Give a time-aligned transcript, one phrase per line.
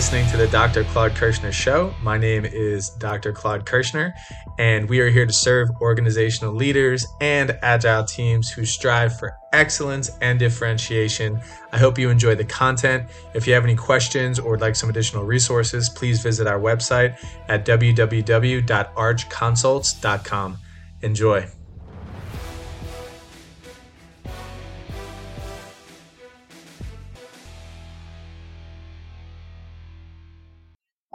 [0.00, 0.82] listening to the Dr.
[0.84, 1.92] Claude Kirshner Show.
[2.02, 3.34] My name is Dr.
[3.34, 4.14] Claude Kirshner,
[4.56, 10.10] and we are here to serve organizational leaders and agile teams who strive for excellence
[10.22, 11.38] and differentiation.
[11.70, 13.10] I hope you enjoy the content.
[13.34, 17.18] If you have any questions or would like some additional resources, please visit our website
[17.48, 20.58] at www.archconsults.com.
[21.02, 21.59] Enjoy.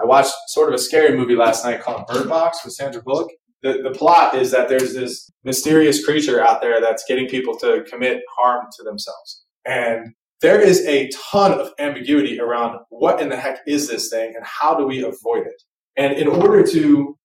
[0.06, 3.32] I watched sort of a scary movie last night called Bird Box with Sandra Bullock.
[3.64, 7.84] The, the plot is that there's this mysterious creature out there that's getting people to
[7.90, 9.46] commit harm to themselves.
[9.66, 14.34] And there is a ton of ambiguity around what in the heck is this thing
[14.36, 15.60] and how do we avoid it.
[15.98, 17.18] And in order to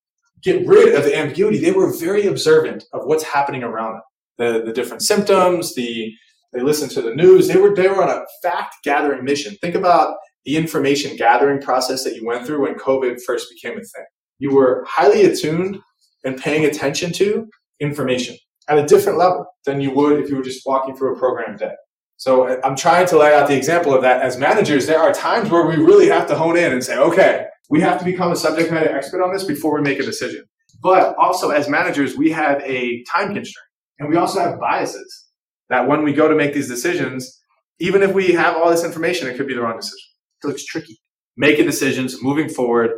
[0.43, 4.03] get rid of the ambiguity, they were very observant of what's happening around them.
[4.39, 6.15] The, the different symptoms, the
[6.55, 7.47] they listened to the news.
[7.47, 9.55] They were they were on a fact gathering mission.
[9.61, 13.83] Think about the information gathering process that you went through when COVID first became a
[13.83, 14.05] thing.
[14.39, 15.79] You were highly attuned
[16.25, 17.49] and paying attention to
[17.81, 18.37] information
[18.69, 21.57] at a different level than you would if you were just walking through a program
[21.57, 21.73] day.
[22.17, 24.87] So I'm trying to lay out the example of that as managers.
[24.87, 27.99] There are times where we really have to hone in and say, okay, we have
[27.99, 30.45] to become a subject matter expert on this before we make a decision.
[30.83, 33.67] But also as managers, we have a time constraint
[33.99, 35.29] and we also have biases
[35.69, 37.43] that when we go to make these decisions,
[37.79, 40.10] even if we have all this information, it could be the wrong decision.
[40.43, 41.01] It looks tricky.
[41.37, 42.93] Making decisions, moving forward,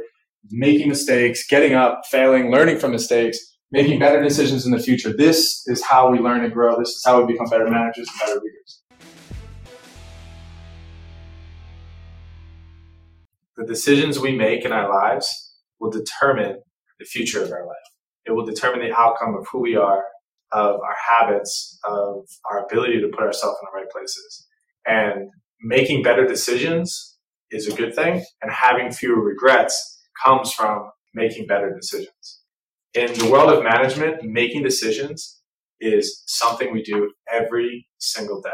[0.51, 3.39] making mistakes, getting up, failing, learning from mistakes,
[3.73, 5.13] making better decisions in the future.
[5.17, 6.79] This is how we learn and grow.
[6.79, 8.83] This is how we become better managers and better leaders.
[13.57, 16.59] The decisions we make in our lives will determine
[16.99, 17.77] the future of our life.
[18.25, 20.05] It will determine the outcome of who we are,
[20.53, 24.47] of our habits, of our ability to put ourselves in the right places.
[24.87, 25.29] And
[25.61, 27.12] making better decisions
[27.53, 32.41] is a good thing, and having fewer regrets comes from making better decisions.
[32.95, 35.41] In the world of management, making decisions
[35.81, 38.51] is something we do every single day.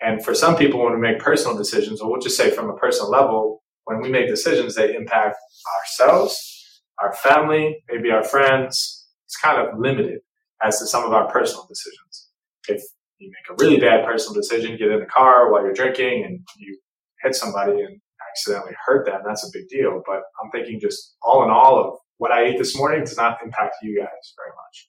[0.00, 2.76] And for some people, when we make personal decisions, or we'll just say from a
[2.76, 5.36] personal level, when we make decisions, they impact
[5.80, 9.06] ourselves, our family, maybe our friends.
[9.26, 10.20] It's kind of limited
[10.62, 12.28] as to some of our personal decisions.
[12.68, 12.82] If
[13.18, 16.40] you make a really bad personal decision, get in the car while you're drinking and
[16.56, 16.78] you
[17.22, 18.00] hit somebody and
[18.38, 20.02] accidentally hurt them, that's a big deal.
[20.06, 23.38] But I'm thinking just all in all of what I ate this morning does not
[23.42, 24.88] impact you guys very much.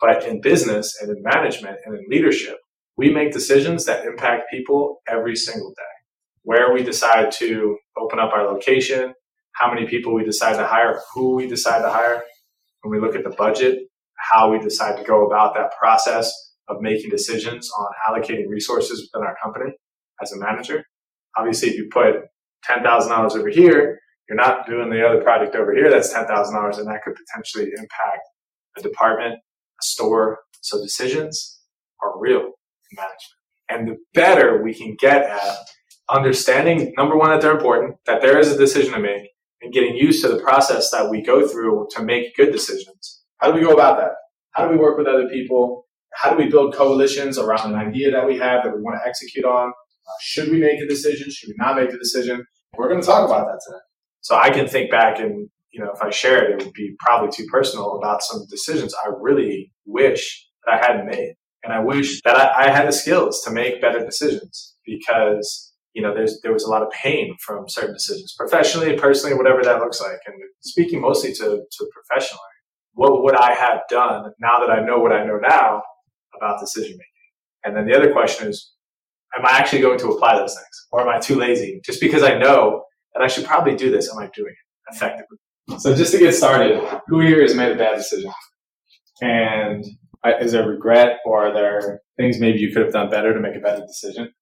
[0.00, 2.56] But in business and in management and in leadership,
[2.96, 5.82] we make decisions that impact people every single day.
[6.42, 9.14] Where we decide to open up our location,
[9.52, 12.22] how many people we decide to hire, who we decide to hire,
[12.82, 13.78] when we look at the budget,
[14.16, 16.32] how we decide to go about that process
[16.68, 19.72] of making decisions on allocating resources within our company
[20.22, 20.84] as a manager.
[21.36, 22.14] Obviously, if you put
[22.68, 27.02] $10,000 over here, you're not doing the other project over here that's $10,000 and that
[27.02, 28.22] could potentially impact
[28.78, 30.38] a department, a store.
[30.60, 31.60] So decisions
[32.02, 33.40] are real in management.
[33.68, 35.56] And the better we can get at
[36.10, 39.28] understanding, number one, that they're important, that there is a decision to make,
[39.62, 43.22] and getting used to the process that we go through to make good decisions.
[43.38, 44.12] How do we go about that?
[44.52, 45.86] How do we work with other people?
[46.14, 49.08] How do we build coalitions around an idea that we have that we want to
[49.08, 49.72] execute on?
[50.06, 51.30] Uh, should we make a decision?
[51.30, 52.44] Should we not make the decision?
[52.76, 53.80] We're going to talk about that today.
[54.20, 56.94] So I can think back and, you know, if I share it, it would be
[56.98, 61.34] probably too personal about some decisions I really wish that I hadn't made.
[61.62, 66.02] And I wish that I, I had the skills to make better decisions because, you
[66.02, 69.80] know, there's, there was a lot of pain from certain decisions, professionally personally, whatever that
[69.80, 70.18] looks like.
[70.26, 72.40] And speaking mostly to, to professionally,
[72.94, 75.82] what would I have done now that I know what I know now
[76.36, 77.06] about decision making?
[77.64, 78.72] And then the other question is,
[79.38, 80.86] am I actually going to apply those things?
[80.92, 81.80] Or am I too lazy?
[81.84, 85.38] Just because I know that I should probably do this, am I doing it effectively?
[85.78, 88.32] So just to get started, who here has made a bad decision?
[89.22, 89.84] And
[90.40, 93.56] is there regret or are there things maybe you could have done better to make
[93.56, 94.32] a better decision?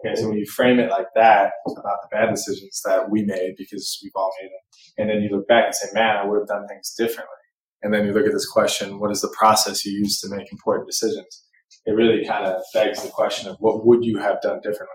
[0.00, 3.54] Okay, so when you frame it like that about the bad decisions that we made
[3.58, 4.60] because we've all made them,
[4.96, 7.34] and then you look back and say, man, I would have done things differently.
[7.82, 10.52] And then you look at this question, what is the process you use to make
[10.52, 11.44] important decisions?
[11.86, 14.94] It really kind of begs the question of what would you have done differently?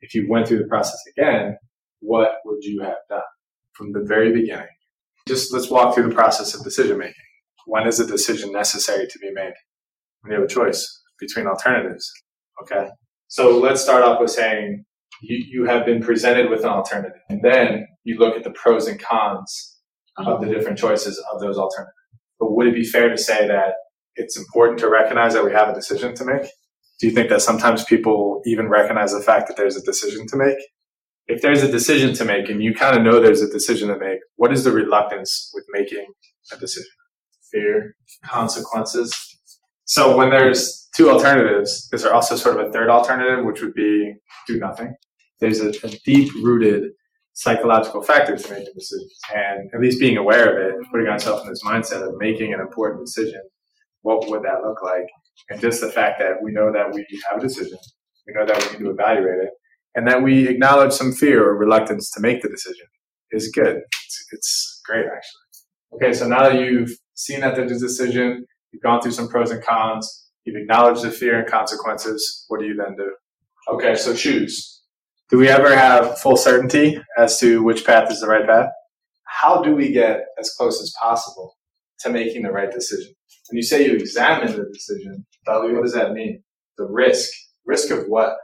[0.00, 1.56] If you went through the process again,
[2.00, 3.20] what would you have done
[3.72, 4.68] from the very beginning?
[5.28, 7.14] Just let's walk through the process of decision making.
[7.66, 9.52] When is a decision necessary to be made?
[10.22, 12.10] When you have a choice between alternatives.
[12.62, 12.88] Okay.
[13.28, 14.84] So let's start off with saying
[15.22, 17.20] you, you have been presented with an alternative.
[17.28, 19.78] And then you look at the pros and cons
[20.16, 21.94] of the different choices of those alternatives.
[22.38, 23.74] But would it be fair to say that
[24.20, 26.46] it's important to recognize that we have a decision to make?
[27.00, 30.36] Do you think that sometimes people even recognize the fact that there's a decision to
[30.36, 30.58] make?
[31.30, 33.96] if there's a decision to make and you kind of know there's a decision to
[33.96, 36.04] make, what is the reluctance with making
[36.52, 36.90] a decision?
[37.52, 37.94] Fear,
[38.24, 39.14] consequences.
[39.84, 43.74] So when there's two alternatives, is there also sort of a third alternative, which would
[43.74, 44.14] be
[44.46, 44.94] do nothing?
[45.38, 46.90] There's a, a deep rooted
[47.32, 49.16] psychological factor to making decisions.
[49.34, 52.60] And at least being aware of it, putting ourselves in this mindset of making an
[52.60, 53.40] important decision,
[54.02, 55.06] what would that look like?
[55.48, 57.78] And just the fact that we know that we have a decision,
[58.26, 59.50] we know that we need to evaluate it,
[59.94, 62.86] and that we acknowledge some fear or reluctance to make the decision
[63.32, 63.76] is good.
[63.76, 65.96] It's, it's great, actually.
[65.96, 69.50] Okay, so now that you've seen that there's a decision, you've gone through some pros
[69.50, 73.12] and cons, you've acknowledged the fear and consequences, what do you then do?
[73.72, 74.82] Okay, so choose.
[75.30, 78.68] Do we ever have full certainty as to which path is the right path?
[79.24, 81.56] How do we get as close as possible
[82.00, 83.12] to making the right decision?
[83.50, 86.42] When you say you examine the decision, what does that mean?
[86.78, 87.30] The risk.
[87.66, 88.36] Risk of what?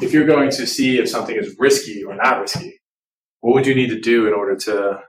[0.00, 2.80] if you're going to see if something is risky or not risky,
[3.40, 5.00] what would you need to do in order to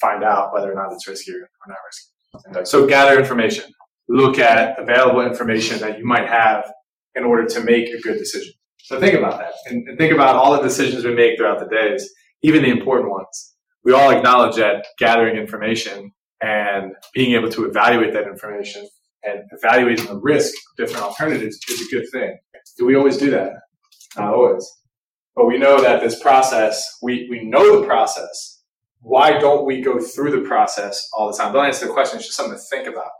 [0.00, 2.60] find out whether or not it's risky or not risky?
[2.60, 3.64] Uh, so gather information.
[4.08, 6.70] Look at available information that you might have
[7.14, 8.52] in order to make a good decision.
[8.78, 11.66] So think about that and, and think about all the decisions we make throughout the
[11.66, 12.08] days,
[12.42, 13.54] even the important ones.
[13.84, 18.88] We all acknowledge that gathering information and being able to evaluate that information
[19.24, 22.38] and evaluating the risk of different alternatives is a good thing.
[22.78, 23.52] Do we always do that?
[24.16, 24.68] Not always.
[25.34, 28.62] But we know that this process, we, we know the process.
[29.00, 31.52] Why don't we go through the process all the time?
[31.52, 32.18] Don't answer the question.
[32.18, 33.10] It's just something to think about.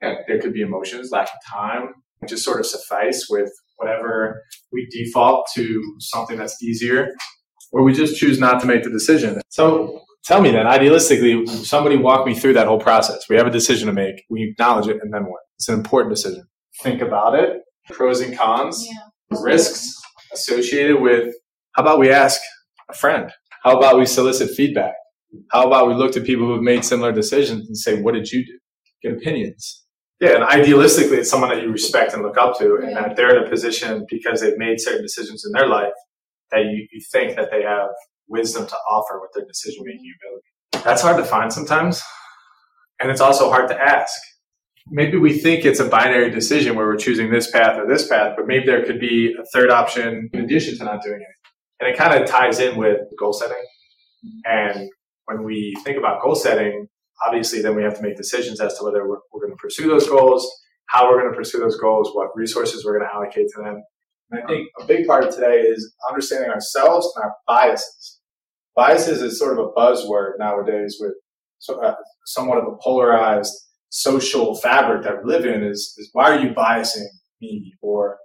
[0.00, 1.94] And there could be emotions, lack of time,
[2.26, 7.12] just sort of suffice with whatever we default to something that's easier,
[7.72, 9.40] or we just choose not to make the decision.
[9.48, 13.28] So tell me then, idealistically, somebody walk me through that whole process.
[13.28, 15.40] We have a decision to make, we acknowledge it, and then what?
[15.56, 16.44] It's an important decision.
[16.82, 19.38] Think about it, pros and cons, yeah.
[19.42, 19.94] risks,
[20.32, 21.34] associated with
[21.72, 22.40] how about we ask
[22.90, 23.30] a friend?
[23.64, 24.94] How about we solicit feedback?
[25.50, 28.44] How about we look to people who've made similar decisions and say, what did you
[28.44, 28.58] do?
[29.02, 29.84] Get opinions.
[30.20, 33.36] Yeah, and idealistically, it's someone that you respect and look up to, and that they're
[33.36, 35.92] in a position because they've made certain decisions in their life
[36.50, 37.90] that you, you think that they have
[38.28, 40.84] wisdom to offer with their decision making ability.
[40.84, 42.02] That's hard to find sometimes,
[43.00, 44.12] and it's also hard to ask
[44.90, 48.34] maybe we think it's a binary decision where we're choosing this path or this path,
[48.36, 51.34] but maybe there could be a third option in addition to not doing anything.
[51.80, 53.62] And it kind of ties in with goal setting.
[54.44, 54.88] And
[55.26, 56.88] when we think about goal setting,
[57.26, 59.88] obviously then we have to make decisions as to whether we're, we're going to pursue
[59.88, 60.48] those goals,
[60.86, 63.82] how we're going to pursue those goals, what resources we're going to allocate to them.
[64.30, 68.17] And I think a big part of today is understanding ourselves and our biases.
[68.78, 71.14] Biases is sort of a buzzword nowadays with
[71.58, 71.96] so, uh,
[72.26, 73.52] somewhat of a polarized
[73.88, 77.06] social fabric that we live in is, is why are you biasing
[77.40, 77.74] me?
[77.82, 78.18] Or,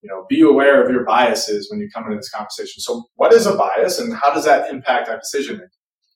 [0.00, 2.80] you know, be aware of your biases when you come into this conversation.
[2.80, 5.68] So what is a bias and how does that impact our decision making?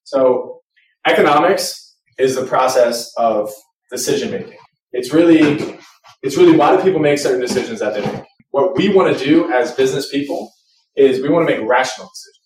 [0.05, 0.63] So
[1.07, 3.53] economics is the process of
[3.91, 4.57] decision making.
[4.93, 5.79] It's really,
[6.23, 8.25] it's really why do people make certain decisions that they make?
[8.53, 10.51] What we want to do as business people
[10.97, 12.42] is we want to make rational decisions.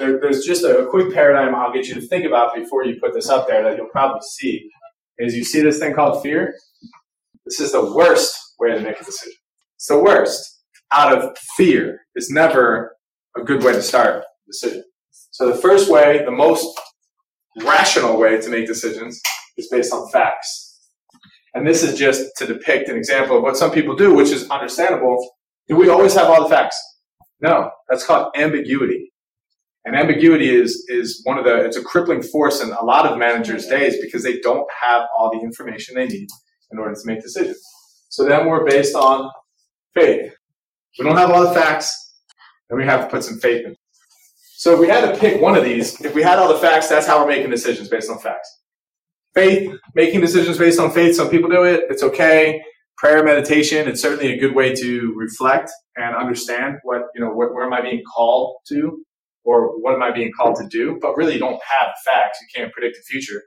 [0.00, 3.12] There, there's just a quick paradigm I'll get you to think about before you put
[3.14, 4.68] this up there that you'll probably see
[5.18, 6.54] is you see this thing called fear?
[7.44, 9.34] This is the worst way to make a decision.
[9.76, 10.62] It's the worst.
[10.90, 12.96] Out of fear is never
[13.36, 14.82] a good way to start a decision.
[15.30, 16.66] So the first way, the most
[17.62, 19.20] rational way to make decisions
[19.58, 20.80] is based on facts.
[21.52, 24.48] And this is just to depict an example of what some people do, which is
[24.48, 25.34] understandable.
[25.68, 26.80] Do we always have all the facts?
[27.40, 29.09] No, that's called ambiguity.
[29.84, 33.18] And ambiguity is, is one of the, it's a crippling force in a lot of
[33.18, 36.28] managers' days because they don't have all the information they need
[36.70, 37.60] in order to make decisions.
[38.10, 39.30] So then we're based on
[39.94, 40.32] faith.
[40.98, 42.14] We don't have all the facts,
[42.68, 43.76] and we have to put some faith in.
[44.56, 46.88] So if we had to pick one of these, if we had all the facts,
[46.88, 48.58] that's how we're making decisions based on facts.
[49.34, 51.14] Faith, making decisions based on faith.
[51.14, 51.84] Some people do it.
[51.88, 52.60] It's okay.
[52.98, 53.88] Prayer, meditation.
[53.88, 57.72] It's certainly a good way to reflect and understand what, you know, what, where am
[57.72, 59.02] I being called to?
[59.44, 60.98] Or what am I being called to do?
[61.00, 62.38] But really, you don't have facts.
[62.40, 63.42] You can't predict the future.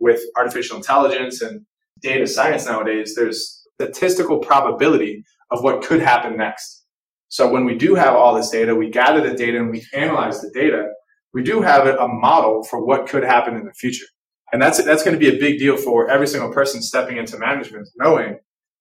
[0.00, 1.64] With artificial intelligence and
[2.02, 6.84] data science nowadays, there's statistical probability of what could happen next.
[7.28, 10.40] So when we do have all this data, we gather the data and we analyze
[10.40, 10.88] the data.
[11.32, 14.06] We do have a model for what could happen in the future.
[14.52, 17.38] And that's, that's going to be a big deal for every single person stepping into
[17.38, 18.38] management, knowing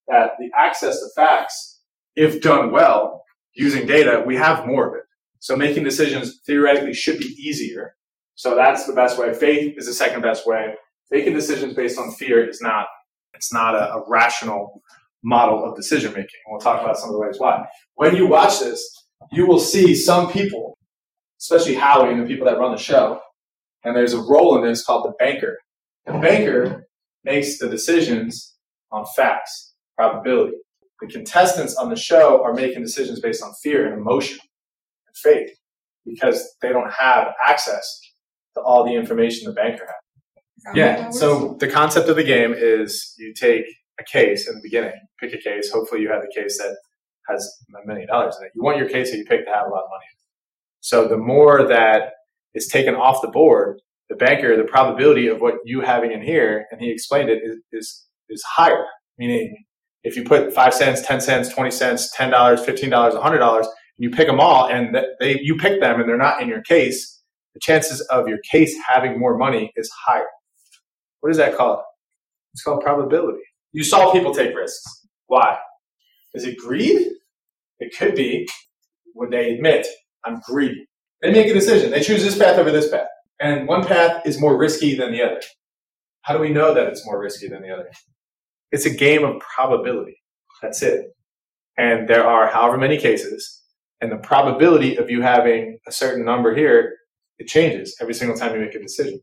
[0.08, 1.82] that the access to facts,
[2.16, 3.24] if done well,
[3.56, 5.04] using data, we have more of it.
[5.44, 7.98] So making decisions theoretically should be easier.
[8.36, 9.34] So that's the best way.
[9.34, 10.74] Faith is the second best way.
[11.12, 12.86] Making decisions based on fear is not,
[13.34, 14.82] it's not a, a rational
[15.22, 16.30] model of decision making.
[16.48, 17.66] We'll talk about some of the ways why.
[17.96, 18.90] When you watch this,
[19.34, 20.78] you will see some people,
[21.42, 23.20] especially Howie and the people that run the show.
[23.84, 25.58] And there's a role in this called the banker.
[26.06, 26.88] The banker
[27.26, 28.56] makes the decisions
[28.94, 30.56] on facts, probability.
[31.02, 34.40] The contestants on the show are making decisions based on fear and emotion
[35.16, 35.50] faith
[36.06, 38.00] because they don't have access
[38.56, 40.76] to all the information the banker has.
[40.76, 41.10] Yeah.
[41.10, 43.66] So the concept of the game is you take
[44.00, 45.72] a case in the beginning, pick a case.
[45.72, 46.76] Hopefully, you have the case that
[47.28, 47.50] has
[47.84, 48.52] a million dollars in it.
[48.56, 50.06] You want your case that you pick to have a lot of money.
[50.80, 52.14] So the more that
[52.54, 56.66] is taken off the board, the banker, the probability of what you having in here,
[56.72, 58.86] and he explained it, is is, is higher.
[59.18, 59.64] Meaning,
[60.04, 63.68] if you put five cents, ten cents, twenty cents, ten dollars, fifteen dollars, hundred dollars,
[63.98, 67.22] you pick them all, and they you pick them, and they're not in your case,
[67.54, 70.28] the chances of your case having more money is higher.
[71.22, 71.80] What is that called?
[72.54, 73.44] It's called probability.
[73.72, 75.08] You saw people take risks.
[75.28, 75.58] Why?
[76.34, 77.08] Is it greed?
[77.80, 78.48] It could be
[79.14, 79.88] when they admit,
[80.26, 80.88] I'm greedy.
[81.22, 81.92] They make a decision.
[81.92, 83.08] They choose this path over this path.
[83.40, 85.42] And one path is more risky than the other.
[86.22, 87.90] How do we know that it's more risky than the other?
[88.72, 90.18] It's a game of probability.
[90.62, 91.08] That's it.
[91.78, 93.63] And there are however many cases,
[94.04, 96.98] and the probability of you having a certain number here,
[97.40, 99.18] it changes every single time you make a decision.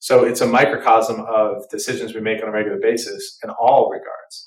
[0.00, 4.44] So it's a microcosm of decisions we make on a regular basis in all regards.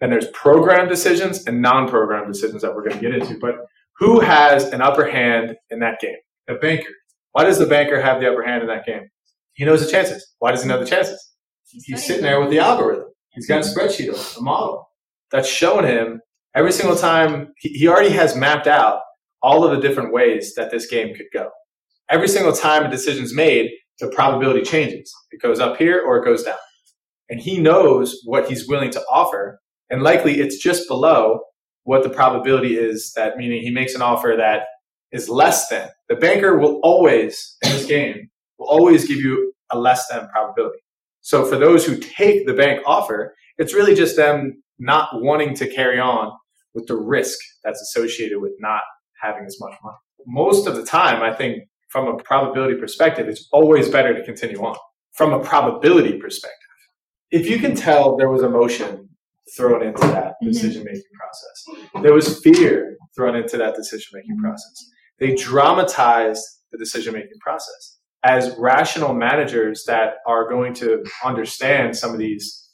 [0.00, 3.38] And there's program decisions and non-program decisions that we're going to get into.
[3.38, 3.58] But
[3.96, 6.16] who has an upper hand in that game?
[6.48, 6.90] The banker.
[7.30, 9.08] Why does the banker have the upper hand in that game?
[9.52, 10.34] He knows the chances.
[10.40, 11.30] Why does he know the chances?
[11.64, 13.06] He's sitting there with the algorithm.
[13.34, 14.88] He's got a spreadsheet, a model
[15.30, 16.20] that's showing him
[16.54, 17.52] every single time.
[17.58, 19.00] He already has mapped out
[19.42, 21.50] all of the different ways that this game could go.
[22.10, 25.12] Every single time a decision's made, the probability changes.
[25.30, 26.56] It goes up here or it goes down.
[27.28, 29.60] And he knows what he's willing to offer.
[29.90, 31.40] And likely it's just below
[31.84, 34.62] what the probability is that meaning he makes an offer that
[35.12, 35.88] is less than.
[36.08, 38.28] The banker will always, in this game,
[38.58, 40.78] will always give you a less than probability.
[41.20, 45.68] So for those who take the bank offer, it's really just them not wanting to
[45.68, 46.32] carry on
[46.74, 48.80] with the risk that's associated with not
[49.22, 49.96] having as much money.
[50.26, 54.58] Most of the time, I think from a probability perspective, it's always better to continue
[54.60, 54.76] on.
[55.12, 56.56] From a probability perspective,
[57.30, 59.08] if you can tell there was emotion
[59.54, 60.46] thrown into that mm-hmm.
[60.46, 64.86] decision making process, there was fear thrown into that decision making process.
[65.18, 67.98] They dramatized the decision making process.
[68.22, 72.69] As rational managers that are going to understand some of these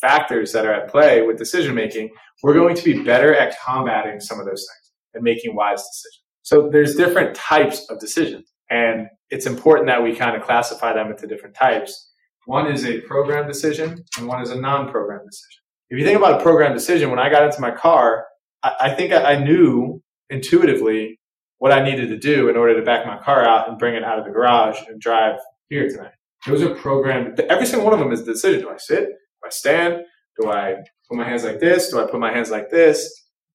[0.00, 2.10] factors that are at play with decision making,
[2.42, 6.22] we're going to be better at combating some of those things and making wise decisions.
[6.42, 8.50] So there's different types of decisions.
[8.70, 12.12] And it's important that we kind of classify them into different types.
[12.46, 15.62] One is a program decision and one is a non-program decision.
[15.90, 18.26] If you think about a program decision, when I got into my car,
[18.62, 21.18] I, I think I, I knew intuitively
[21.58, 24.04] what I needed to do in order to back my car out and bring it
[24.04, 25.38] out of the garage and drive
[25.68, 26.12] here tonight.
[26.46, 27.40] Those are programmed.
[27.40, 28.60] Every single one of them is a decision.
[28.60, 29.08] Do I sit?
[29.42, 30.02] Do I stand?
[30.40, 30.76] Do I
[31.08, 31.90] put my hands like this?
[31.90, 33.10] Do I put my hands like this?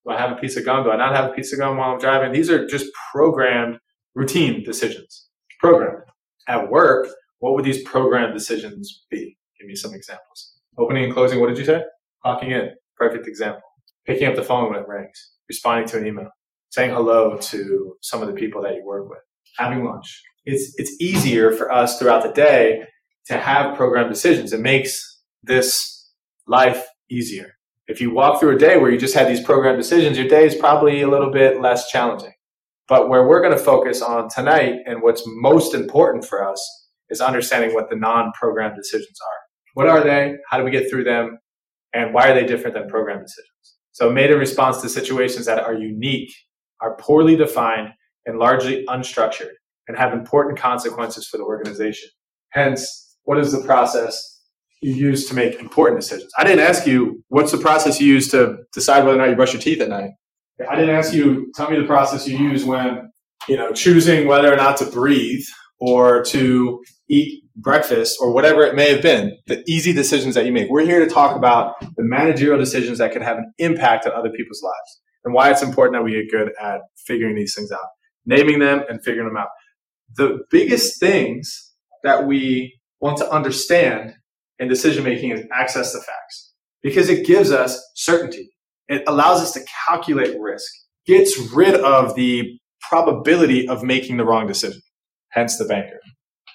[0.06, 0.84] Do I have a piece of gum?
[0.84, 2.32] Do I not have a piece of gum while I'm driving?
[2.32, 3.80] These are just programmed
[4.16, 5.28] routine decisions.
[5.60, 6.04] Programmed.
[6.48, 7.08] At work,
[7.40, 9.38] what would these programmed decisions be?
[9.60, 10.54] Give me some examples.
[10.78, 11.84] Opening and closing, what did you say?
[12.26, 12.72] Clocking in.
[12.98, 13.62] Perfect example.
[14.06, 15.32] Picking up the phone when it rings.
[15.48, 16.30] Responding to an email
[16.74, 19.20] saying hello to some of the people that you work with,
[19.60, 20.24] having lunch.
[20.44, 22.82] It's, it's easier for us throughout the day
[23.28, 24.54] to have programmed decisions.
[24.54, 25.13] It makes
[25.44, 26.12] this
[26.48, 27.54] life easier.
[27.88, 30.46] If you walk through a day where you just had these program decisions, your day
[30.46, 32.32] is probably a little bit less challenging.
[32.88, 37.22] But where we're going to focus on tonight and what's most important for us is
[37.22, 39.40] understanding what the non-program decisions are.
[39.74, 40.36] What are they?
[40.50, 41.40] How do we get through them?
[41.94, 43.50] And why are they different than program decisions?
[43.92, 46.34] So made in response to situations that are unique
[46.82, 47.90] are poorly defined
[48.26, 49.52] and largely unstructured
[49.88, 52.10] and have important consequences for the organization.
[52.50, 54.33] Hence, what is the process
[54.84, 56.32] you use to make important decisions?
[56.38, 59.36] I didn't ask you what's the process you use to decide whether or not you
[59.36, 60.12] brush your teeth at night.
[60.70, 63.12] I didn't ask you, tell me the process you use when,
[63.48, 65.46] you know, choosing whether or not to breathe
[65.80, 70.52] or to eat breakfast or whatever it may have been, the easy decisions that you
[70.52, 70.70] make.
[70.70, 74.30] We're here to talk about the managerial decisions that can have an impact on other
[74.30, 77.80] people's lives and why it's important that we get good at figuring these things out,
[78.26, 79.50] naming them and figuring them out.
[80.16, 81.74] The biggest things
[82.04, 84.16] that we want to understand
[84.70, 88.50] decision making is access to facts because it gives us certainty.
[88.88, 90.72] It allows us to calculate risk,
[91.06, 94.82] gets rid of the probability of making the wrong decision,
[95.30, 96.00] hence the banker.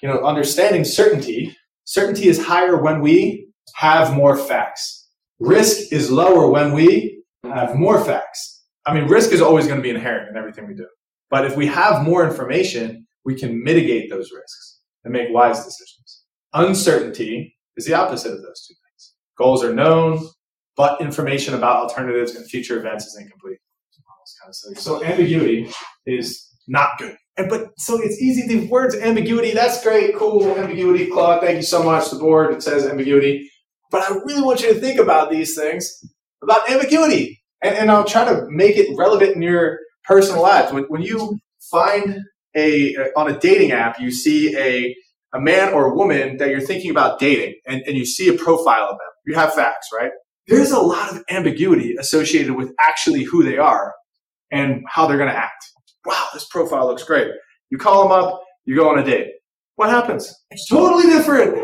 [0.01, 5.07] You know, understanding certainty, certainty is higher when we have more facts.
[5.39, 8.63] Risk is lower when we have more facts.
[8.85, 10.87] I mean, risk is always going to be inherent in everything we do.
[11.29, 16.23] But if we have more information, we can mitigate those risks and make wise decisions.
[16.53, 19.13] Uncertainty is the opposite of those two things.
[19.37, 20.27] Goals are known,
[20.75, 23.59] but information about alternatives and future events is incomplete.
[24.75, 25.69] So ambiguity
[26.05, 27.17] is not good.
[27.37, 28.47] And but so it's easy.
[28.47, 31.41] The words ambiguity, that's great, cool, ambiguity, Claude.
[31.41, 32.09] Thank you so much.
[32.09, 33.49] The board it says ambiguity,
[33.91, 36.03] but I really want you to think about these things
[36.43, 40.73] about ambiguity, and, and I'll try to make it relevant in your personal lives.
[40.73, 41.39] When when you
[41.71, 42.21] find
[42.55, 44.95] a on a dating app, you see a
[45.33, 48.33] a man or a woman that you're thinking about dating, and, and you see a
[48.33, 49.09] profile of them.
[49.25, 50.11] You have facts, right?
[50.47, 53.93] There's a lot of ambiguity associated with actually who they are
[54.51, 55.63] and how they're going to act
[56.05, 57.31] wow, this profile looks great.
[57.69, 59.27] You call them up, you go on a date.
[59.75, 60.33] What happens?
[60.51, 61.55] It's totally different.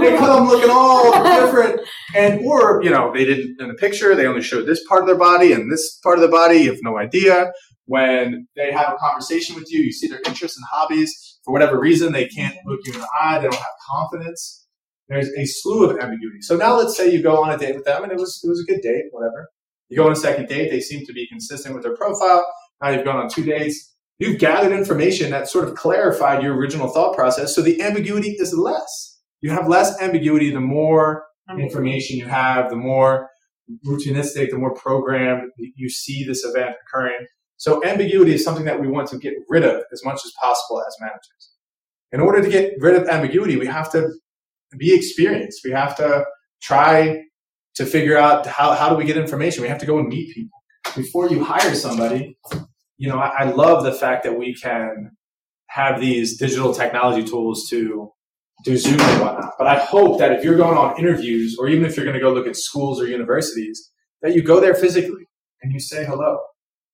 [0.00, 1.80] They come looking all different.
[2.14, 5.08] And, or, you know, they didn't in the picture, they only showed this part of
[5.08, 6.58] their body and this part of their body.
[6.58, 7.50] You have no idea.
[7.88, 11.38] When they have a conversation with you, you see their interests and hobbies.
[11.42, 13.38] For whatever reason, they can't look you in the eye.
[13.38, 14.66] They don't have confidence.
[15.08, 16.42] There's a slew of ambiguity.
[16.42, 18.48] So now let's say you go on a date with them and it was, it
[18.48, 19.48] was a good date, whatever.
[19.88, 22.46] You go on a second date, they seem to be consistent with their profile.
[22.82, 23.96] Now you've gone on two dates.
[24.18, 27.54] You've gathered information that sort of clarified your original thought process.
[27.54, 29.18] So the ambiguity is less.
[29.40, 31.24] You have less ambiguity the more
[31.58, 33.30] information you have, the more
[33.86, 37.26] routinistic, the more programmed you see this event occurring.
[37.58, 40.82] So ambiguity is something that we want to get rid of as much as possible
[40.86, 41.50] as managers.
[42.12, 44.10] In order to get rid of ambiguity, we have to
[44.76, 45.60] be experienced.
[45.64, 46.24] We have to
[46.62, 47.24] try
[47.74, 49.62] to figure out how, how do we get information.
[49.62, 50.58] We have to go and meet people.
[50.96, 52.38] Before you hire somebody,
[52.96, 55.10] you know, I, I love the fact that we can
[55.68, 58.10] have these digital technology tools to
[58.64, 59.52] do Zoom and whatnot.
[59.58, 62.20] But I hope that if you're going on interviews, or even if you're going to
[62.20, 63.90] go look at schools or universities,
[64.22, 65.26] that you go there physically
[65.62, 66.38] and you say hello.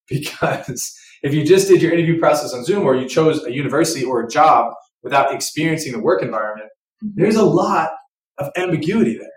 [0.08, 4.04] Because if you just did your interview process on Zoom, or you chose a university
[4.04, 6.68] or a job without experiencing the work environment,
[7.02, 7.20] mm-hmm.
[7.20, 7.90] there's a lot
[8.36, 9.30] of ambiguity there.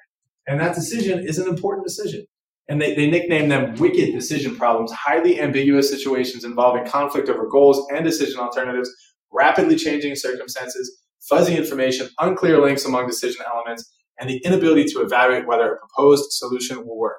[0.47, 2.25] And that decision is an important decision
[2.69, 7.85] and they, they nickname them wicked decision problems, highly ambiguous situations involving conflict over goals
[7.93, 8.89] and decision alternatives,
[9.31, 15.47] rapidly changing circumstances, fuzzy information, unclear links among decision elements, and the inability to evaluate
[15.47, 17.17] whether a proposed solution will work.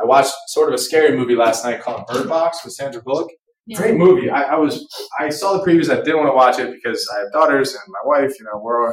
[0.00, 3.30] I watched sort of a scary movie last night called Bird Box with Sandra Bullock.
[3.66, 3.78] Yeah.
[3.78, 4.28] Great movie.
[4.28, 4.86] I, I, was
[5.18, 5.90] I saw the previews.
[5.90, 8.38] I didn't want to watch it because I have daughters and my wife.
[8.38, 8.92] You know, we're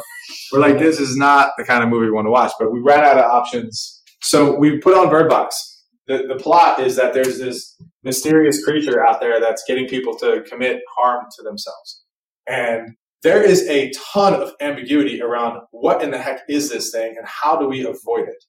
[0.52, 2.54] we're like this is not the kind of movie we want to watch.
[2.58, 5.72] But we ran out of options, so we put on Bird Box
[6.12, 10.44] the, the plot is that there's this mysterious creature out there that's getting people to
[10.50, 12.04] commit harm to themselves.
[12.48, 17.16] And there is a ton of ambiguity around what in the heck is this thing
[17.18, 18.44] and how do we avoid it.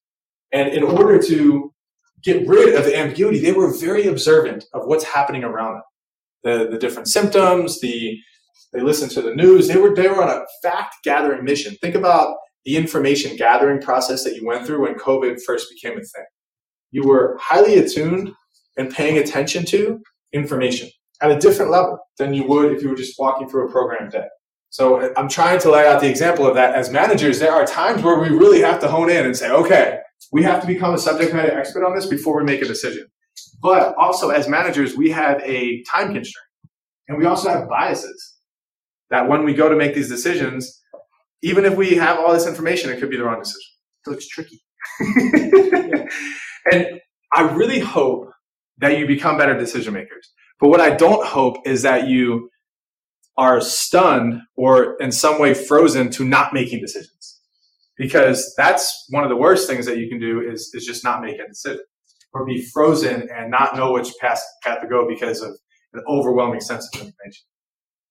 [0.51, 1.73] And in order to
[2.23, 5.83] get rid of the ambiguity, they were very observant of what's happening around them.
[6.45, 8.19] The, the different symptoms, the
[8.73, 9.69] they listened to the news.
[9.69, 11.77] They were they were on a fact gathering mission.
[11.81, 16.03] Think about the information gathering process that you went through when COVID first became a
[16.03, 16.25] thing
[16.93, 18.33] you were highly attuned
[18.77, 20.01] and paying attention to
[20.33, 20.89] information
[21.21, 24.09] at a different level than you would if you were just walking through a program
[24.09, 24.27] day.
[24.71, 26.75] So I'm trying to lay out the example of that.
[26.75, 29.99] As managers, there are times where we really have to hone in and say, okay,
[30.31, 33.07] we have to become a subject matter expert on this before we make a decision.
[33.61, 36.47] But also, as managers, we have a time constraint
[37.09, 38.37] and we also have biases
[39.11, 40.81] that when we go to make these decisions,
[41.43, 43.71] even if we have all this information, it could be the wrong decision.
[44.05, 44.63] So it's tricky.
[46.71, 47.01] And
[47.35, 48.31] I really hope
[48.79, 50.31] that you become better decision makers.
[50.61, 52.51] But what I don't hope is that you
[53.37, 57.22] are stunned or in some way frozen to not making decisions.
[58.03, 61.23] Because that's one of the worst things that you can do is, is just not
[61.23, 61.85] make a decision
[62.33, 65.53] or be frozen and not know which path, path to go because of
[65.93, 67.45] an overwhelming sense of information.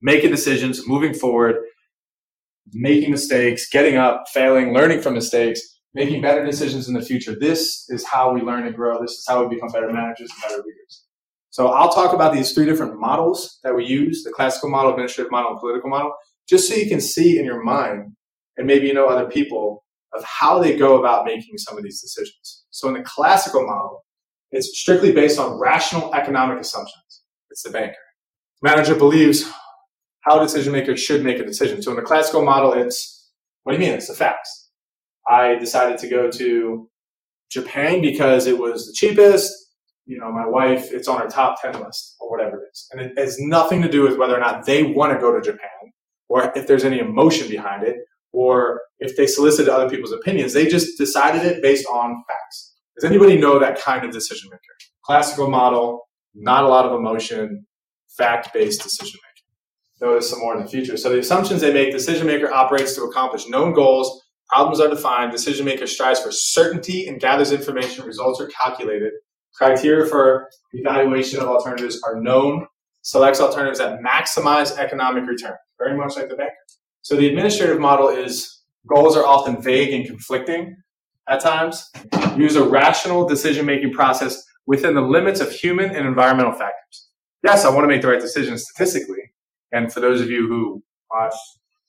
[0.01, 1.57] Making decisions, moving forward,
[2.71, 5.59] making mistakes, getting up, failing, learning from mistakes,
[5.93, 7.35] making better decisions in the future.
[7.37, 9.01] This is how we learn and grow.
[9.01, 11.03] This is how we become better managers and better leaders.
[11.49, 15.31] So I'll talk about these three different models that we use, the classical model, administrative
[15.31, 16.13] model, and political model,
[16.47, 18.13] just so you can see in your mind
[18.61, 21.99] and maybe you know other people of how they go about making some of these
[21.99, 22.63] decisions.
[22.69, 24.05] So in the classical model,
[24.51, 27.23] it's strictly based on rational economic assumptions.
[27.49, 27.95] It's the banker.
[28.61, 29.51] Manager believes
[30.21, 31.81] how a decision makers should make a decision.
[31.81, 33.31] So in the classical model, it's
[33.63, 33.95] what do you mean?
[33.95, 34.69] It's the facts
[35.27, 36.87] I decided to go to
[37.49, 39.51] Japan because it was the cheapest.
[40.05, 42.87] You know, my wife, it's on her top 10 list or whatever it is.
[42.91, 45.41] And it has nothing to do with whether or not they want to go to
[45.41, 45.69] Japan
[46.29, 47.97] or if there's any emotion behind it
[48.33, 50.53] or if they solicited other people's opinions.
[50.53, 52.75] They just decided it based on facts.
[52.95, 54.61] Does anybody know that kind of decision maker?
[55.03, 57.65] Classical model, not a lot of emotion,
[58.17, 60.09] fact based decision making.
[60.09, 60.97] notice some more in the future.
[60.97, 65.31] So the assumptions they make, decision maker operates to accomplish known goals, problems are defined,
[65.31, 69.11] decision maker strives for certainty and gathers information, results are calculated,
[69.55, 72.65] criteria for evaluation of alternatives are known,
[73.01, 76.53] selects alternatives that maximize economic return, very much like the banker.
[77.03, 80.77] So the administrative model is goals are often vague and conflicting
[81.27, 81.89] at times.
[82.37, 87.09] Use a rational decision making process within the limits of human and environmental factors.
[87.43, 89.33] Yes, I want to make the right decision statistically.
[89.71, 91.39] And for those of you who watched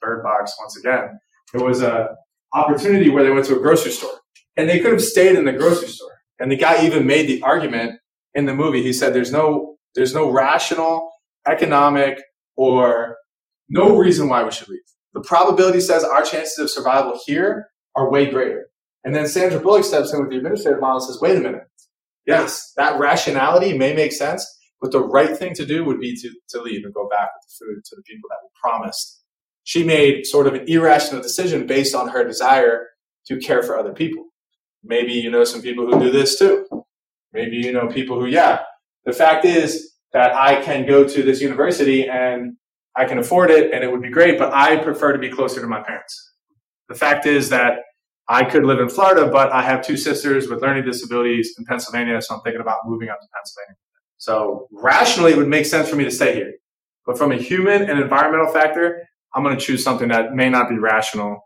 [0.01, 1.19] Bird Box once again,
[1.53, 2.17] there was a
[2.55, 4.21] opportunity where they went to a grocery store
[4.57, 6.11] and they could have stayed in the grocery store.
[6.39, 8.01] And the guy even made the argument
[8.35, 8.83] in the movie.
[8.83, 11.13] He said, there's no, there's no rational,
[11.47, 12.19] economic,
[12.57, 13.17] or
[13.69, 14.81] no reason why we should leave.
[15.15, 18.67] The probability says our chances of survival here are way greater.
[19.05, 21.65] And then Sandra Bullock steps in with the administrative model and says, wait a minute.
[22.27, 24.47] Yes, that rationality may make sense,
[24.81, 27.49] but the right thing to do would be to, to leave and go back with
[27.49, 29.23] the food to the people that we promised.
[29.65, 32.87] She made sort of an irrational decision based on her desire
[33.27, 34.27] to care for other people.
[34.85, 36.67] Maybe you know some people who do this too.
[37.33, 38.63] Maybe you know people who, yeah.
[39.05, 42.57] The fact is that I can go to this university and
[42.97, 45.61] I can afford it and it would be great, but I prefer to be closer
[45.61, 46.33] to my parents.
[46.89, 47.79] The fact is that
[48.29, 52.21] I could live in Florida, but I have two sisters with learning disabilities in Pennsylvania,
[52.23, 53.77] so I'm thinking about moving up to Pennsylvania.
[54.19, 56.53] So rationally, it would make sense for me to stay here.
[57.05, 59.03] But from a human and environmental factor,
[59.35, 61.41] I'm going to choose something that may not be rational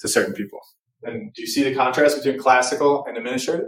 [0.00, 0.60] to certain people.
[1.02, 3.66] And do you see the contrast between classical and administrative?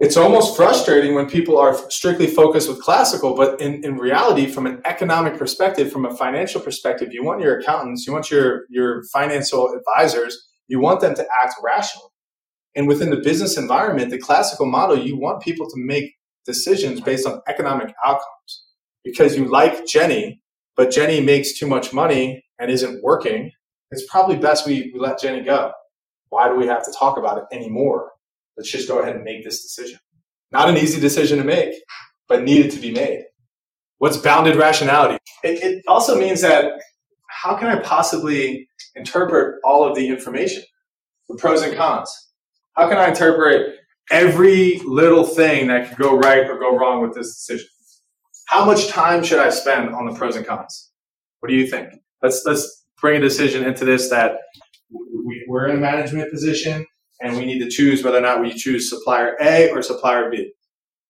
[0.00, 4.66] It's almost frustrating when people are strictly focused with classical, but in, in reality, from
[4.66, 9.04] an economic perspective, from a financial perspective, you want your accountants, you want your, your
[9.12, 12.08] financial advisors you want them to act rationally.
[12.76, 16.14] And within the business environment, the classical model, you want people to make
[16.46, 18.64] decisions based on economic outcomes
[19.04, 20.40] because you like Jenny,
[20.76, 23.50] but Jenny makes too much money and isn't working.
[23.90, 25.72] It's probably best we, we let Jenny go.
[26.28, 28.12] Why do we have to talk about it anymore?
[28.60, 29.98] Let's just go ahead and make this decision.
[30.52, 31.72] Not an easy decision to make,
[32.28, 33.24] but needed to be made.
[33.96, 35.16] What's bounded rationality?
[35.42, 36.74] It, it also means that
[37.28, 40.62] how can I possibly interpret all of the information,
[41.30, 42.14] the pros and cons?
[42.76, 43.76] How can I interpret
[44.10, 47.66] every little thing that could go right or go wrong with this decision?
[48.44, 50.90] How much time should I spend on the pros and cons?
[51.38, 51.94] What do you think?
[52.22, 54.36] Let's let's bring a decision into this that
[54.90, 56.84] we, we're in a management position
[57.20, 60.52] and we need to choose whether or not we choose supplier A or supplier B.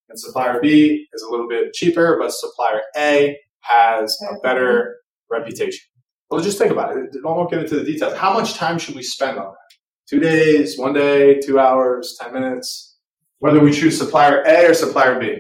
[0.09, 4.97] And supplier B is a little bit cheaper, but supplier A has a better
[5.31, 5.87] reputation.
[6.31, 7.13] Well, just think about it.
[7.23, 8.15] Don't get into the details.
[8.15, 9.77] How much time should we spend on that?
[10.09, 12.99] Two days, one day, two hours, 10 minutes?
[13.39, 15.39] Whether we choose supplier A or supplier B.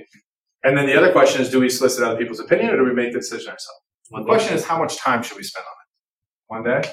[0.63, 2.95] And then the other question is, do we solicit other people's opinion or do we
[2.95, 3.81] make the decision ourselves?
[4.11, 6.73] The question is, how much time should we spend on it?
[6.73, 6.93] One day?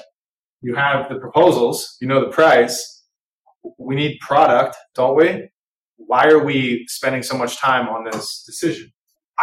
[0.60, 2.97] You have the proposals, you know the price.
[3.78, 5.48] We need product, don't we?
[5.96, 8.92] Why are we spending so much time on this decision?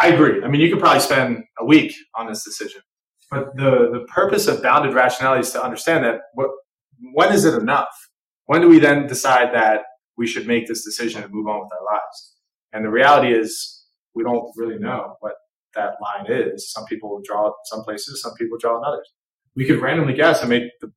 [0.00, 0.42] I agree.
[0.42, 2.82] I mean, you could probably spend a week on this decision.
[3.30, 6.50] But the, the purpose of bounded rationality is to understand that what,
[7.12, 7.88] when is it enough?
[8.46, 9.80] When do we then decide that
[10.16, 12.36] we should make this decision and move on with our lives?
[12.72, 13.84] And the reality is
[14.14, 15.34] we don't really know what
[15.74, 16.70] that line is.
[16.72, 19.12] Some people draw it in some places, some people draw it in others.
[19.56, 20.92] We could randomly guess and make the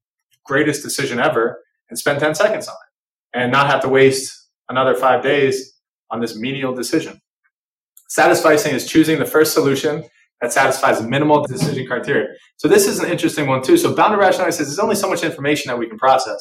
[0.46, 2.89] greatest decision ever and spend 10 seconds on it
[3.34, 4.32] and not have to waste
[4.70, 5.74] another five days
[6.12, 7.20] on this menial decision.
[8.10, 10.04] Satisficing is choosing the first solution
[10.42, 12.28] that satisfies minimal decision criteria.
[12.58, 13.78] So this is an interesting one too.
[13.78, 16.40] So bounded rationality says there's only so much information that we can process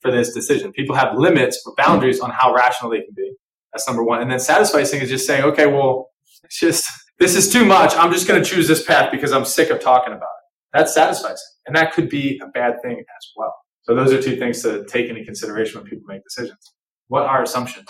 [0.00, 0.72] for this decision.
[0.72, 3.32] People have limits or boundaries on how rational they can be.
[3.72, 4.20] That's number one.
[4.20, 6.10] And then satisficing is just saying, okay, well,
[6.44, 7.94] it's just this is too much.
[7.96, 10.72] I'm just going to choose this path because I'm sick of talking about it.
[10.72, 13.54] That's satisficing, and that could be a bad thing as well.
[13.88, 16.58] So those are two things to take into consideration when people make decisions.
[17.06, 17.88] What are assumptions?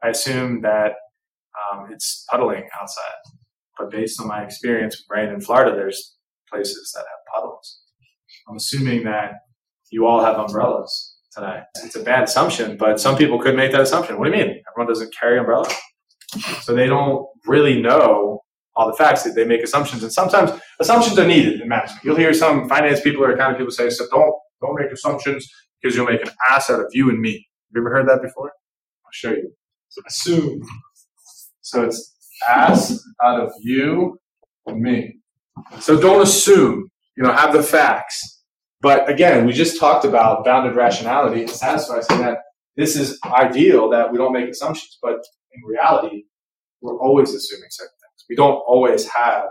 [0.00, 0.92] I assume that
[1.72, 3.02] um, it's puddling outside.
[3.76, 6.14] But based on my experience with rain in Florida, there's
[6.48, 7.80] places that have puddles.
[8.48, 9.32] I'm assuming that
[9.90, 11.62] you all have umbrellas today.
[11.82, 14.20] It's a bad assumption, but some people could make that assumption.
[14.20, 14.62] What do you mean?
[14.70, 15.74] Everyone doesn't carry umbrellas?
[16.60, 18.38] So they don't really know
[18.76, 19.24] all the facts.
[19.24, 22.04] They make assumptions, and sometimes assumptions are needed in management.
[22.04, 25.48] You'll hear some finance people or accounting people say, "So don't don't make assumptions
[25.80, 28.22] because you'll make an ass out of you and me." Have you ever heard that
[28.22, 28.52] before?
[29.04, 29.50] I'll show you.
[29.88, 30.62] So assume.
[31.60, 32.14] So it's
[32.48, 34.18] ass out of you
[34.66, 35.18] and me.
[35.80, 38.42] So don't assume, you know, have the facts.
[38.80, 42.38] But again, we just talked about bounded rationality and satisficing that
[42.76, 44.98] this is ideal that we don't make assumptions.
[45.00, 45.20] But
[45.52, 46.24] in reality,
[46.80, 48.24] we're always assuming certain things.
[48.28, 49.44] We don't always have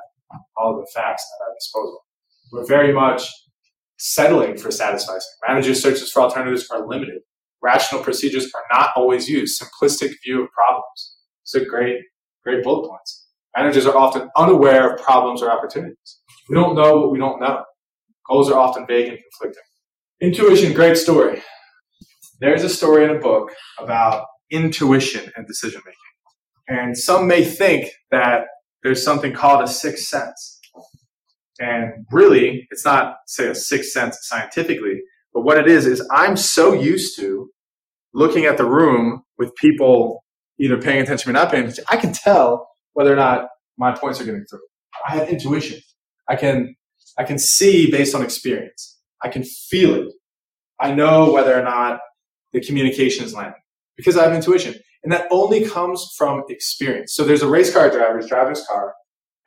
[0.57, 2.05] all the facts at our disposal.
[2.51, 3.27] We're very much
[4.03, 5.21] settling for satisficing.
[5.47, 7.21] Manager searches for alternatives are limited.
[7.61, 9.61] Rational procedures are not always used.
[9.61, 11.15] Simplistic view of problems.
[11.43, 12.01] It's a great,
[12.43, 13.27] great bullet points.
[13.55, 16.19] Managers are often unaware of problems or opportunities.
[16.49, 17.63] We don't know what we don't know.
[18.29, 19.63] Goals are often vague and conflicting.
[20.19, 21.41] Intuition, great story.
[22.41, 26.79] There's a story in a book about intuition and decision making.
[26.81, 28.47] And some may think that
[28.83, 30.59] there's something called a sixth sense.
[31.63, 35.01] And really, it's not, say, a sixth sense scientifically,
[35.33, 37.49] but what it is, is I'm so used to
[38.13, 40.23] looking at the room with people
[40.59, 41.85] either paying attention or not paying attention.
[41.89, 43.47] I can tell whether or not
[43.77, 44.59] my points are getting through.
[45.07, 45.79] I have intuition.
[46.29, 46.75] I can,
[47.17, 48.99] I can see based on experience.
[49.23, 50.13] I can feel it.
[50.79, 51.99] I know whether or not
[52.51, 53.61] the communication is landing
[53.95, 54.75] because I have intuition.
[55.03, 57.13] And that only comes from experience.
[57.15, 58.93] So there's a race car driver who's driving his car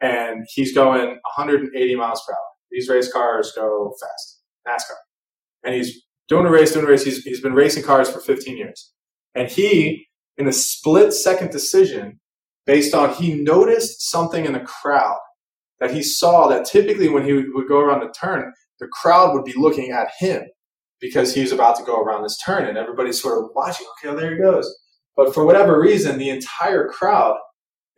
[0.00, 2.38] and he's going 180 miles per hour.
[2.70, 4.96] These race cars go fast, NASCAR.
[5.64, 7.04] And he's doing a race, doing a race.
[7.04, 8.92] He's, he's been racing cars for 15 years.
[9.35, 10.06] And he,
[10.37, 12.20] in a split second decision,
[12.66, 15.18] based on he noticed something in the crowd
[15.80, 19.44] that he saw that typically when he would go around the turn, the crowd would
[19.44, 20.42] be looking at him
[21.00, 24.09] because he was about to go around this turn and everybody's sort of watching, okay,
[24.09, 24.74] well, there he goes.
[25.16, 27.37] But for whatever reason, the entire crowd,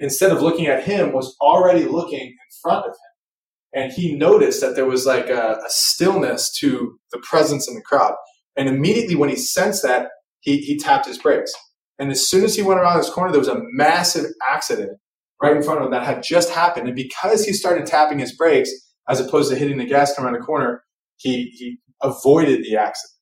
[0.01, 3.83] instead of looking at him, was already looking in front of him.
[3.83, 7.83] And he noticed that there was like a, a stillness to the presence in the
[7.83, 8.15] crowd.
[8.57, 10.09] And immediately when he sensed that,
[10.41, 11.53] he, he tapped his brakes.
[11.99, 14.99] And as soon as he went around this corner, there was a massive accident
[15.43, 16.87] right in front of him that had just happened.
[16.87, 18.71] And because he started tapping his brakes,
[19.09, 20.83] as opposed to hitting the gas coming around the corner,
[21.17, 23.13] he, he avoided the accident.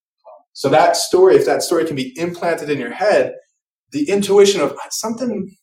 [0.53, 3.35] So that story, if that story can be implanted in your head,
[3.93, 5.55] the intuition of ah, something,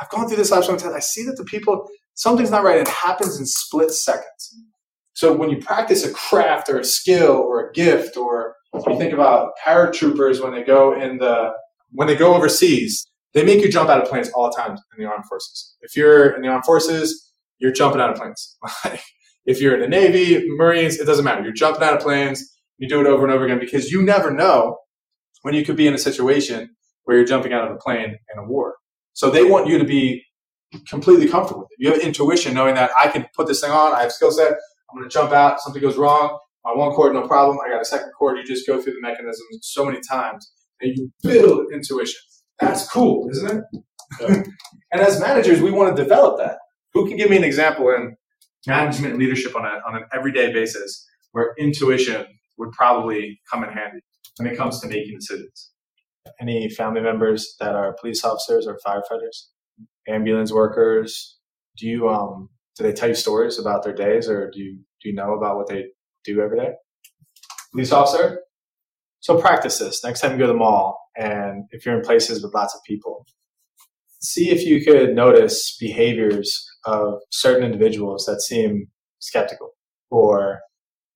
[0.00, 2.64] I've gone through this life so many times, I see that the people, something's not
[2.64, 2.78] right.
[2.78, 4.56] It happens in split seconds.
[5.14, 9.12] So when you practice a craft or a skill or a gift, or you think
[9.12, 11.52] about paratroopers when they go in the,
[11.92, 15.04] when they go overseas, they make you jump out of planes all the time in
[15.04, 15.76] the armed forces.
[15.82, 18.56] If you're in the armed forces, you're jumping out of planes.
[19.46, 21.42] if you're in the Navy, Marines, it doesn't matter.
[21.42, 22.44] You're jumping out of planes.
[22.78, 24.78] You do it over and over again because you never know
[25.42, 28.38] when you could be in a situation where you're jumping out of a plane in
[28.38, 28.74] a war.
[29.14, 30.24] So they want you to be
[30.88, 31.82] completely comfortable with it.
[31.82, 34.52] You have intuition knowing that I can put this thing on, I have skill set,
[34.90, 37.58] I'm going to jump out, something goes wrong, my one cord, no problem.
[37.64, 38.38] I got a second cord.
[38.38, 40.50] You just go through the mechanisms so many times
[40.80, 42.20] and you build intuition.
[42.58, 43.64] That's cool, isn't it?
[44.20, 44.42] Yeah.
[44.92, 46.58] and as managers, we want to develop that.
[46.94, 48.16] Who can give me an example in
[48.66, 52.24] management and leadership on, a, on an everyday basis where intuition
[52.56, 54.00] would probably come in handy
[54.38, 55.72] when it comes to making decisions?
[56.40, 59.48] Any family members that are police officers or firefighters,
[60.08, 61.38] ambulance workers?
[61.76, 65.08] Do you um do they tell you stories about their days, or do you do
[65.10, 65.86] you know about what they
[66.24, 66.72] do every day?
[67.72, 68.40] Police officer.
[69.20, 72.42] So practice this next time you go to the mall, and if you're in places
[72.42, 73.26] with lots of people,
[74.20, 79.70] see if you could notice behaviors of certain individuals that seem skeptical
[80.10, 80.60] or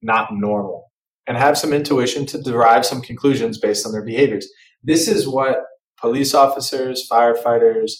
[0.03, 0.90] not normal
[1.27, 4.49] and have some intuition to derive some conclusions based on their behaviors.
[4.83, 5.64] This is what
[6.01, 7.93] police officers, firefighters,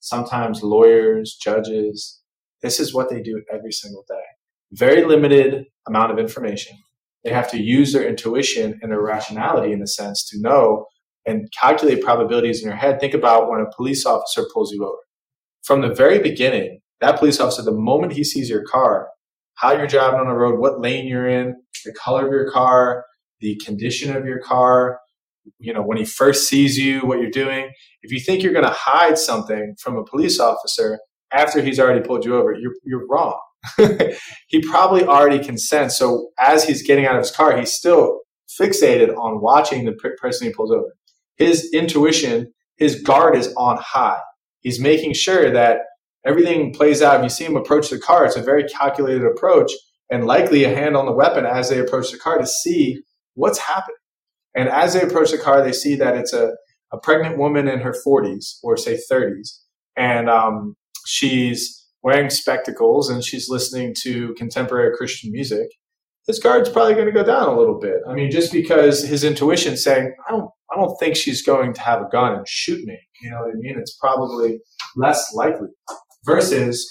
[0.00, 2.20] sometimes lawyers, judges,
[2.62, 4.22] this is what they do every single day.
[4.72, 6.76] Very limited amount of information.
[7.24, 10.86] They have to use their intuition and their rationality in a sense to know
[11.26, 13.00] and calculate probabilities in your head.
[13.00, 14.98] Think about when a police officer pulls you over.
[15.64, 19.08] From the very beginning, that police officer, the moment he sees your car,
[19.54, 23.04] how you're driving on the road, what lane you're in, the color of your car,
[23.40, 25.00] the condition of your car,
[25.58, 27.70] you know, when he first sees you, what you're doing.
[28.02, 30.98] If you think you're going to hide something from a police officer
[31.32, 33.38] after he's already pulled you over, you're, you're wrong.
[34.48, 35.96] he probably already can sense.
[35.96, 38.20] So as he's getting out of his car, he's still
[38.60, 40.94] fixated on watching the person he pulls over.
[41.36, 44.20] His intuition, his guard is on high.
[44.60, 45.80] He's making sure that
[46.24, 47.18] everything plays out.
[47.18, 49.72] If you see him approach the car, it's a very calculated approach
[50.10, 53.02] and likely a hand on the weapon as they approach the car to see
[53.34, 53.96] what's happening.
[54.56, 56.54] And as they approach the car, they see that it's a,
[56.92, 59.60] a pregnant woman in her 40s or say 30s.
[59.96, 65.68] And um, she's wearing spectacles and she's listening to contemporary Christian music.
[66.26, 67.98] His guard's probably going to go down a little bit.
[68.08, 71.80] I mean, just because his intuition saying, I don't, I don't think she's going to
[71.82, 72.98] have a gun and shoot me.
[73.22, 73.78] You know what I mean?
[73.78, 74.58] It's probably
[74.96, 75.68] less likely
[76.24, 76.90] versus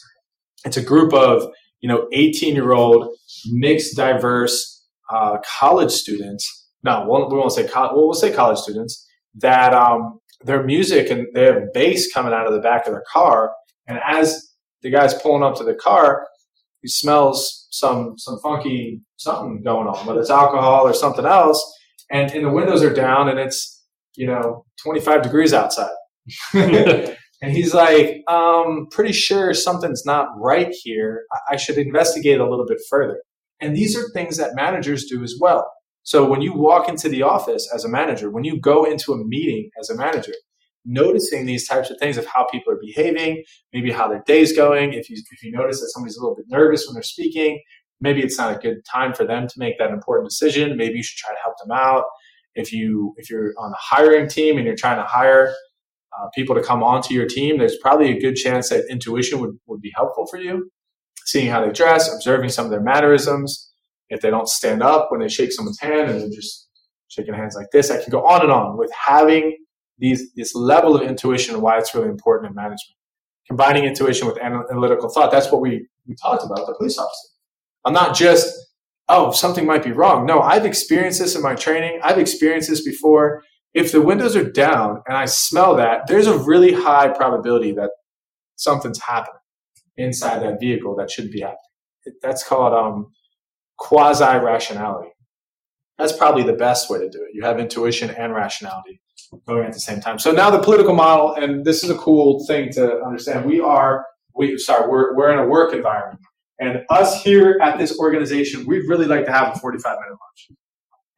[0.65, 1.43] it's a group of
[1.82, 3.08] you know 18 year old
[3.51, 9.08] mixed diverse uh, college students no we won't say college well, we'll say college students
[9.36, 13.04] that um, their music and they have bass coming out of the back of their
[13.12, 13.52] car
[13.88, 16.26] and as the guy's pulling up to the car
[16.82, 21.60] he smells some some funky something going on, whether it's alcohol or something else.
[22.12, 23.84] And, and the windows are down and it's,
[24.15, 25.89] you know, 25 degrees outside.
[26.54, 31.24] and he's like, um, pretty sure something's not right here.
[31.50, 33.21] I should investigate a little bit further.
[33.60, 35.71] And these are things that managers do as well.
[36.06, 39.18] So when you walk into the office as a manager, when you go into a
[39.18, 40.34] meeting as a manager,
[40.86, 44.94] noticing these types of things of how people are behaving, maybe how their day's going.
[44.94, 47.60] If you if you notice that somebody's a little bit nervous when they're speaking,
[48.00, 50.78] maybe it's not a good time for them to make that important decision.
[50.78, 52.04] Maybe you should try to help them out.
[52.54, 55.56] If you if you're on the hiring team and you're trying to hire
[56.18, 59.58] uh, people to come onto your team, there's probably a good chance that intuition would,
[59.65, 60.70] would be helpful for you.
[61.26, 63.72] Seeing how they dress, observing some of their mannerisms.
[64.10, 66.70] If they don't stand up when they shake someone's hand and they're just
[67.08, 69.58] shaking hands like this, I can go on and on with having
[69.98, 72.96] these this level of intuition and why it's really important in management.
[73.48, 75.32] Combining intuition with analytical thought.
[75.32, 77.30] That's what we, we talked about, the police officer.
[77.86, 78.52] I'm not just,
[79.08, 80.26] oh, something might be wrong.
[80.26, 82.00] No, I've experienced this in my training.
[82.04, 83.44] I've experienced this before.
[83.76, 87.91] If the windows are down and I smell that, there's a really high probability that
[88.56, 89.39] something's happening
[89.98, 91.60] inside that vehicle that shouldn't be happening.
[92.22, 93.12] That's called um,
[93.78, 95.10] quasi rationality.
[95.98, 97.30] That's probably the best way to do it.
[97.34, 99.02] You have intuition and rationality
[99.48, 100.20] going at the same time.
[100.20, 103.46] So now the political model, and this is a cool thing to understand.
[103.46, 106.20] We are, we sorry, we're we're in a work environment,
[106.60, 110.60] and us here at this organization, we'd really like to have a 45 minute lunch,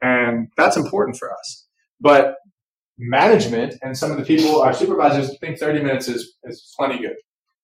[0.01, 1.67] and that's important for us.
[1.99, 2.35] But
[2.99, 7.15] management and some of the people, our supervisors, think 30 minutes is is plenty good.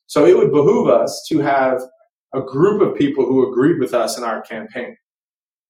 [0.08, 1.82] So it would behoove us to have
[2.34, 4.96] a group of people who agreed with us in our campaign.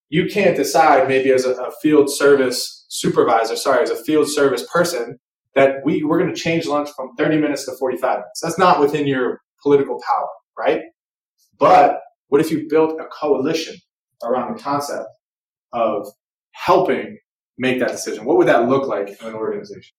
[0.10, 4.66] You can't decide, maybe as a, a field service supervisor, sorry, as a field service
[4.72, 5.18] person,
[5.56, 8.40] that we, we're going to change lunch from 30 minutes to 45 minutes.
[8.42, 10.82] That's not within your political power, right?
[11.60, 13.76] But what if you built a coalition
[14.24, 15.08] around the concept
[15.74, 16.08] of
[16.52, 17.18] helping
[17.58, 18.26] make that decision?
[18.26, 19.94] What would that look like in an organization?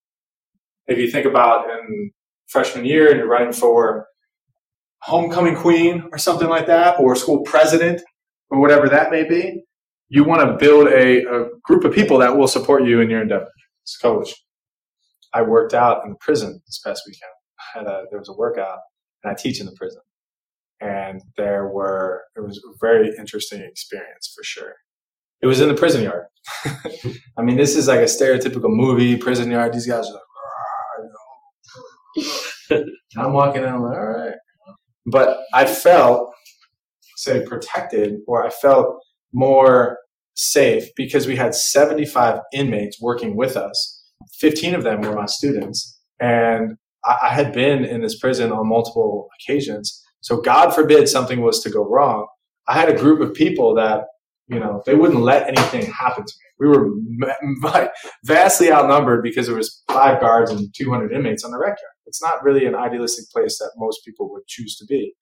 [0.86, 2.10] If you think about in
[2.48, 4.06] freshman year and you're running for
[5.04, 8.00] homecoming queen or something like that, or school president
[8.50, 9.62] or whatever that may be,
[10.08, 13.22] you want to build a, a, group of people that will support you in your
[13.22, 13.50] endeavor.
[13.82, 14.36] It's a coalition.
[15.34, 17.86] I worked out in the prison this past weekend.
[17.86, 18.78] A, there was a workout,
[19.22, 20.00] and I teach in the prison.
[20.80, 24.74] And there were, it was a very interesting experience for sure.
[25.42, 26.26] It was in the prison yard.
[27.36, 29.72] I mean, this is like a stereotypical movie, prison yard.
[29.72, 30.20] These guys are
[32.70, 32.84] like,
[33.16, 34.34] I'm walking in, I'm like, all right.
[35.06, 36.32] But I felt,
[37.16, 39.00] say, protected, or I felt
[39.32, 39.98] more
[40.34, 44.02] safe because we had 75 inmates working with us.
[44.38, 45.98] 15 of them were my students.
[46.20, 50.02] And I, I had been in this prison on multiple occasions.
[50.20, 52.26] So God forbid something was to go wrong.
[52.66, 54.04] I had a group of people that,
[54.48, 56.44] you know, they wouldn't let anything happen to me.
[56.58, 57.90] We were
[58.24, 61.93] vastly outnumbered because there was five guards and 200 inmates on the rec yard.
[62.06, 65.14] It's not really an idealistic place that most people would choose to be.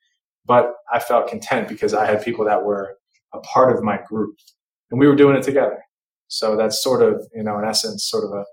[0.45, 2.97] But I felt content because I had people that were
[3.33, 4.37] a part of my group
[4.91, 5.79] and we were doing it together.
[6.29, 8.45] So that's sort of, you know, in essence, sort of a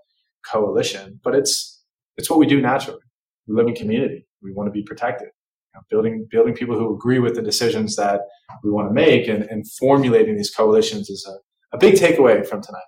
[0.49, 1.83] coalition, but it's,
[2.17, 2.99] it's what we do naturally.
[3.47, 4.27] We live in community.
[4.43, 5.29] We want to be protected.
[5.73, 8.21] You know, building, building people who agree with the decisions that
[8.63, 12.61] we want to make and, and formulating these coalitions is a, a big takeaway from
[12.61, 12.81] tonight.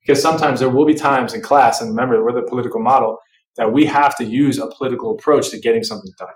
[0.00, 3.18] Because sometimes there will be times in class, and remember, we're the political model,
[3.58, 6.28] that we have to use a political approach to getting something done.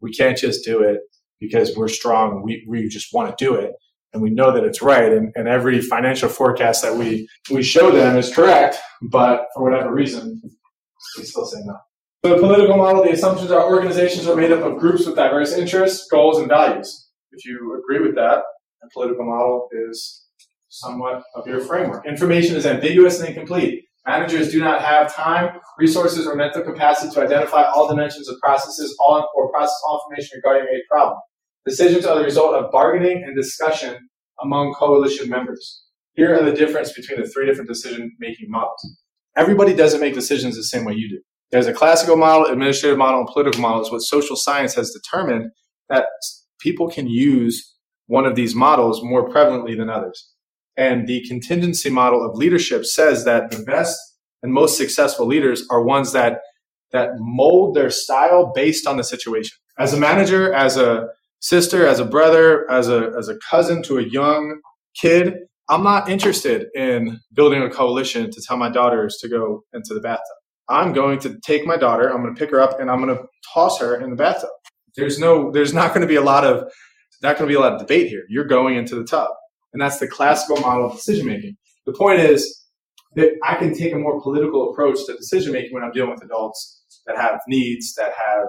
[0.00, 1.00] We can't just do it
[1.38, 2.42] because we're strong.
[2.42, 3.72] We, we just want to do it
[4.12, 7.90] and we know that it's right and, and every financial forecast that we we show
[7.90, 10.40] them is correct but for whatever reason
[11.16, 11.76] we still say no
[12.22, 16.06] the political model the assumptions are organizations are made up of groups with diverse interests
[16.10, 18.42] goals and values if you agree with that
[18.82, 20.26] the political model is
[20.68, 26.26] somewhat of your framework information is ambiguous and incomplete managers do not have time resources
[26.26, 30.66] or mental capacity to identify all dimensions of processes all or process all information regarding
[30.68, 31.18] a problem
[31.64, 34.08] Decisions are the result of bargaining and discussion
[34.42, 35.84] among coalition members.
[36.14, 38.98] Here are the difference between the three different decision making models.
[39.36, 41.20] Everybody doesn't make decisions the same way you do.
[41.52, 43.82] There's a classical model, administrative model, and political model.
[43.82, 45.50] Is what social science has determined
[45.88, 46.06] that
[46.60, 47.76] people can use
[48.06, 50.31] one of these models more prevalently than others.
[50.76, 53.98] And the contingency model of leadership says that the best
[54.42, 56.40] and most successful leaders are ones that
[56.92, 59.56] that mold their style based on the situation.
[59.78, 61.08] As a manager, as a
[61.40, 64.60] sister, as a brother, as a as a cousin to a young
[65.00, 65.34] kid,
[65.68, 70.00] I'm not interested in building a coalition to tell my daughters to go into the
[70.00, 70.36] bathtub.
[70.68, 73.16] I'm going to take my daughter, I'm going to pick her up and I'm going
[73.16, 74.50] to toss her in the bathtub.
[74.96, 76.70] There's no there's not going to be a lot of
[77.22, 78.24] not going to be a lot of debate here.
[78.28, 79.28] You're going into the tub.
[79.72, 81.56] And that's the classical model of decision making.
[81.86, 82.64] The point is
[83.16, 86.24] that I can take a more political approach to decision making when I'm dealing with
[86.24, 88.46] adults that have needs, that have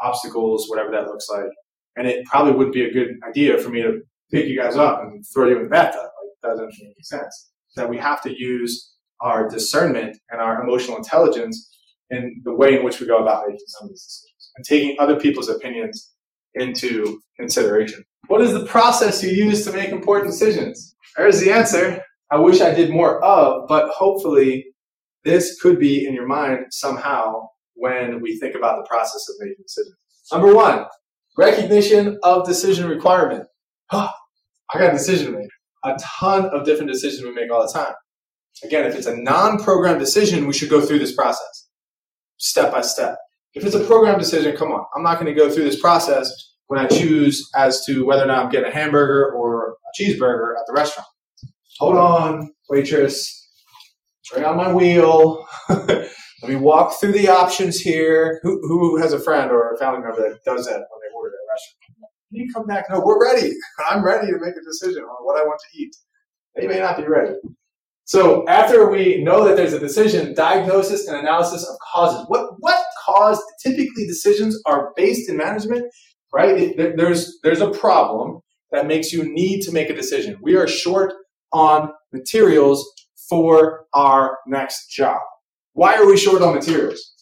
[0.00, 1.50] obstacles, whatever that looks like.
[1.96, 4.00] And it probably would be a good idea for me to
[4.30, 6.00] pick you guys up and throw you in the bathtub.
[6.00, 6.10] Like,
[6.42, 7.50] that doesn't make any sense.
[7.76, 11.68] That we have to use our discernment and our emotional intelligence
[12.10, 14.96] in the way in which we go about making some of these decisions and taking
[14.98, 16.12] other people's opinions
[16.54, 18.04] into consideration.
[18.28, 20.94] What is the process you use to make important decisions?
[21.16, 22.02] There's the answer.
[22.30, 24.66] I wish I did more of, but hopefully
[25.24, 29.62] this could be in your mind somehow when we think about the process of making
[29.62, 29.96] decisions.
[30.30, 30.84] Number one,
[31.38, 33.44] recognition of decision requirement.
[33.92, 34.10] Oh,
[34.74, 35.48] I got a decision to make.
[35.84, 37.94] A ton of different decisions we make all the time.
[38.62, 41.68] Again, if it's a non-programmed decision, we should go through this process
[42.36, 43.16] step by step.
[43.54, 46.30] If it's a program decision, come on, I'm not going to go through this process
[46.68, 50.54] when I choose as to whether or not I'm getting a hamburger or a cheeseburger
[50.58, 51.08] at the restaurant.
[51.78, 53.34] Hold on, waitress.
[54.32, 55.46] Bring on my wheel.
[55.68, 58.40] Let me walk through the options here.
[58.42, 61.30] Who, who has a friend or a family member that does that when they order
[61.30, 62.12] at a restaurant?
[62.30, 62.84] Can you come back.
[62.90, 63.52] No, we're ready.
[63.90, 65.96] I'm ready to make a decision on what I want to eat.
[66.54, 67.34] They may not be ready.
[68.04, 72.24] So after we know that there's a decision, diagnosis and analysis of causes.
[72.28, 75.92] What what caused typically decisions are based in management,
[76.32, 76.76] right?
[76.76, 80.36] there's there's a problem that makes you need to make a decision.
[80.42, 81.14] We are short
[81.52, 82.86] on materials
[83.28, 85.20] for our next job.
[85.72, 87.14] Why are we short on materials?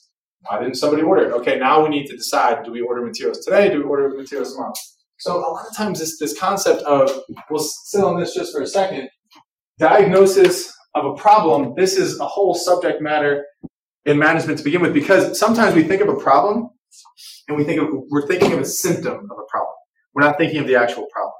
[0.42, 1.32] Why didn't somebody order it?
[1.32, 3.68] Okay, now we need to decide: do we order materials today?
[3.68, 4.72] Do we order materials tomorrow?
[5.18, 7.10] So a lot of times this this concept of
[7.50, 9.08] we'll sit on this just for a second.
[9.78, 11.74] Diagnosis of a problem.
[11.76, 13.44] This is a whole subject matter
[14.04, 16.70] in management to begin with because sometimes we think of a problem
[17.48, 19.74] and we think of we're thinking of a symptom of a problem.
[20.14, 21.34] We're not thinking of the actual problem.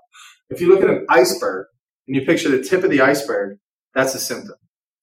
[0.51, 1.67] If you look at an iceberg
[2.07, 3.59] and you picture the tip of the iceberg,
[3.95, 4.57] that's a symptom.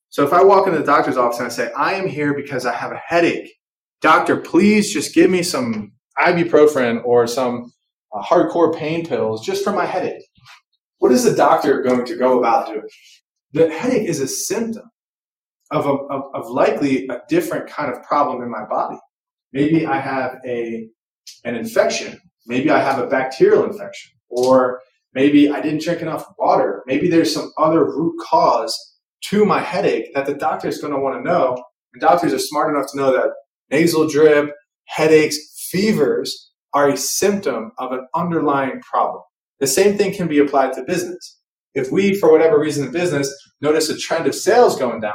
[0.09, 2.65] So if I walk into the doctor's office and I say, I am here because
[2.65, 3.51] I have a headache,
[4.01, 7.73] doctor, please just give me some ibuprofen or some
[8.13, 10.23] uh, hardcore pain pills just for my headache.
[10.99, 12.87] What is the doctor going to go about doing?
[13.53, 14.83] The headache is a symptom
[15.71, 18.97] of, a, of, of likely a different kind of problem in my body.
[19.53, 20.87] Maybe I have a,
[21.45, 22.19] an infection.
[22.47, 24.11] Maybe I have a bacterial infection.
[24.29, 24.81] Or
[25.13, 26.83] maybe I didn't drink enough water.
[26.87, 28.75] Maybe there's some other root cause
[29.29, 31.63] to my headache that the doctor is going to want to know.
[31.93, 33.29] And doctors are smart enough to know that
[33.69, 34.53] nasal drip,
[34.85, 35.37] headaches,
[35.69, 39.21] fevers are a symptom of an underlying problem.
[39.59, 41.39] The same thing can be applied to business.
[41.75, 45.13] If we, for whatever reason in business, notice a trend of sales going down,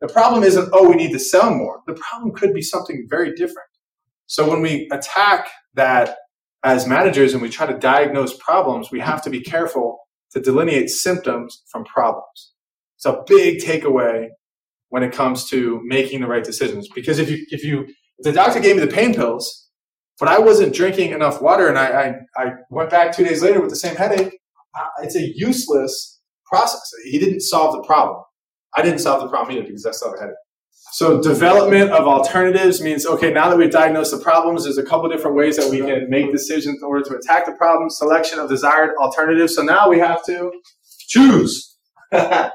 [0.00, 1.80] the problem isn't, oh, we need to sell more.
[1.86, 3.68] The problem could be something very different.
[4.26, 6.16] So when we attack that
[6.62, 9.98] as managers and we try to diagnose problems, we have to be careful
[10.32, 12.52] to delineate symptoms from problems.
[12.96, 14.28] It's a big takeaway
[14.88, 16.88] when it comes to making the right decisions.
[16.94, 19.68] Because if you, if you, if the doctor gave me the pain pills,
[20.18, 21.86] but I wasn't drinking enough water and I,
[22.36, 24.38] I, I went back two days later with the same headache,
[24.78, 26.82] uh, it's a useless process.
[27.04, 28.22] He didn't solve the problem.
[28.74, 30.36] I didn't solve the problem either because I still had it.
[30.92, 35.08] So development of alternatives means, okay, now that we've diagnosed the problems, there's a couple
[35.08, 38.48] different ways that we can make decisions in order to attack the problem, selection of
[38.48, 39.54] desired alternatives.
[39.54, 40.50] So now we have to
[41.08, 41.76] choose.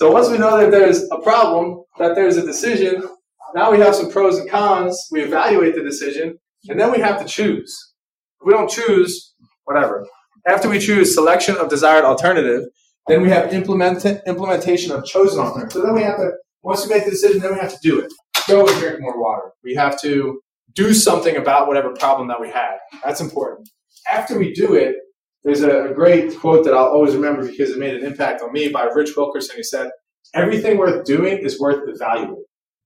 [0.00, 3.06] So once we know that there's a problem, that there's a decision,
[3.54, 4.98] now we have some pros and cons.
[5.12, 6.38] We evaluate the decision,
[6.70, 7.92] and then we have to choose.
[8.40, 9.34] If we don't choose,
[9.64, 10.06] whatever.
[10.46, 12.62] After we choose selection of desired alternative,
[13.10, 15.72] then we have implement, implementation of chosen alternative.
[15.72, 16.32] So then we have to,
[16.62, 18.12] once we make the decision, then we have to do it.
[18.48, 19.52] Go and drink more water.
[19.64, 20.40] We have to
[20.74, 22.76] do something about whatever problem that we had.
[23.04, 23.68] That's important.
[24.10, 24.96] After we do it,
[25.42, 28.68] there's a great quote that I'll always remember because it made an impact on me
[28.68, 29.56] by Rich Wilkerson.
[29.56, 29.90] He said,
[30.34, 32.44] Everything worth doing is worth evaluating.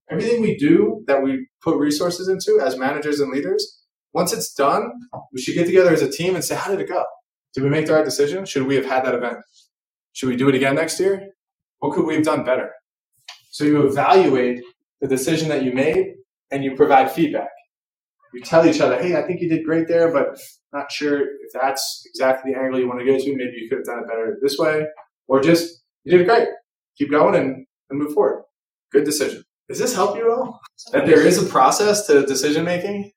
[0.09, 4.91] Everything we do that we put resources into as managers and leaders, once it's done,
[5.33, 7.03] we should get together as a team and say, How did it go?
[7.53, 8.45] Did we make the right decision?
[8.45, 9.37] Should we have had that event?
[10.15, 11.29] Should we do it again next year?
[11.79, 12.71] What could we have done better?
[13.51, 14.61] So you evaluate
[14.99, 16.15] the decision that you made
[16.51, 17.49] and you provide feedback
[18.35, 20.37] you tell each other, hey, I think you did great there, but
[20.73, 23.35] not sure if that's exactly the angle you want to go to.
[23.35, 24.85] Maybe you could have done it better this way,
[25.27, 26.49] or just you did great.
[26.97, 28.43] Keep going and, and move forward.
[28.91, 29.43] Good decision.
[29.69, 30.59] Does this help you at all?
[30.91, 33.11] That there is a process to decision making?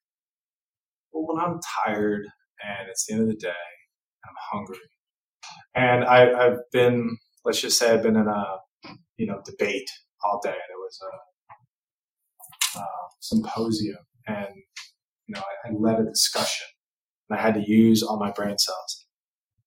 [1.12, 2.22] Well, when I'm tired
[2.62, 4.78] and it's the end of the day, I'm hungry,
[5.74, 8.44] and I, I've been, let's just say, I've been in a
[9.16, 9.90] you know debate
[10.24, 10.50] all day.
[10.50, 11.00] There was
[12.76, 12.84] a, a
[13.20, 14.48] symposium, and
[15.26, 16.66] you know, I, I led a discussion
[17.28, 19.06] and I had to use all my brain cells.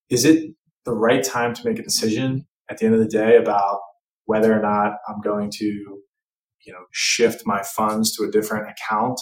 [0.09, 0.53] is it
[0.85, 3.79] the right time to make a decision at the end of the day about
[4.25, 9.19] whether or not I'm going to, you know, shift my funds to a different account?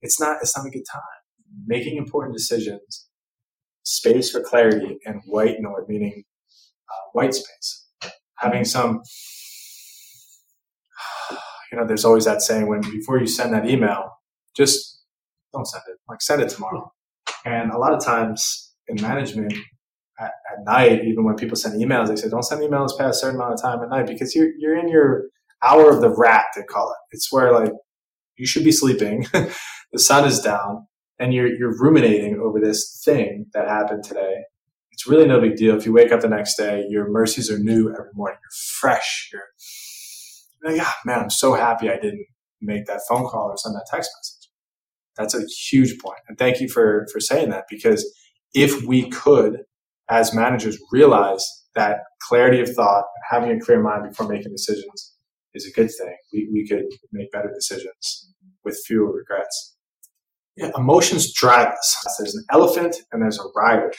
[0.00, 0.38] It's not.
[0.40, 1.02] It's not a good time.
[1.66, 3.08] Making important decisions,
[3.84, 6.24] space for clarity, and white noise, meaning
[6.90, 7.86] uh, white space.
[8.36, 9.02] Having some
[11.72, 14.10] you know, there's always that saying when before you send that email,
[14.56, 15.02] just
[15.52, 15.98] don't send it.
[16.08, 16.92] Like send it tomorrow.
[17.44, 19.52] And a lot of times in management
[20.18, 23.20] at, at night, even when people send emails, they say don't send emails past a
[23.20, 25.24] certain amount of time at night because you're you're in your
[25.62, 27.14] hour of the rat, they call it.
[27.14, 27.72] It's where like
[28.36, 30.86] you should be sleeping, the sun is down,
[31.22, 34.42] and you're you're ruminating over this thing that happened today.
[34.90, 35.76] It's really no big deal.
[35.76, 38.38] If you wake up the next day, your mercies are new every morning.
[38.42, 38.50] You're
[38.80, 39.30] fresh.
[39.32, 39.42] You're
[40.64, 42.26] like, yeah, man, I'm so happy I didn't
[42.60, 44.50] make that phone call or send that text message.
[45.16, 46.18] That's a huge point.
[46.28, 48.04] And thank you for, for saying that because
[48.52, 49.60] if we could,
[50.10, 51.44] as managers, realize
[51.74, 55.14] that clarity of thought and having a clear mind before making decisions
[55.54, 58.32] is a good thing, we, we could make better decisions
[58.64, 59.76] with fewer regrets.
[60.56, 62.16] Yeah, emotions drive us.
[62.18, 63.92] There's an elephant and there's a rider.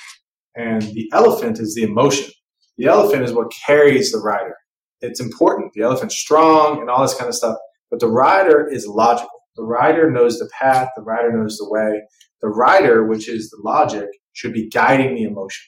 [0.56, 2.32] And the elephant is the emotion.
[2.78, 4.56] The elephant is what carries the rider
[5.04, 5.74] it's important.
[5.74, 7.58] The elephant's strong and all this kind of stuff.
[7.92, 9.30] But the rider is logical.
[9.56, 10.90] The rider knows the path.
[10.96, 12.02] The rider knows the way.
[12.42, 15.66] The rider, which is the logic, should be guiding the emotion.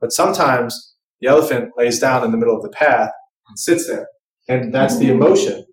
[0.00, 3.10] But sometimes the elephant lays down in the middle of the path
[3.48, 4.08] and sits there.
[4.48, 5.64] And that's the emotion.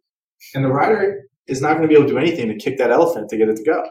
[0.55, 2.92] And the rider is not going to be able to do anything to kick that
[2.92, 3.84] elephant to get it to go.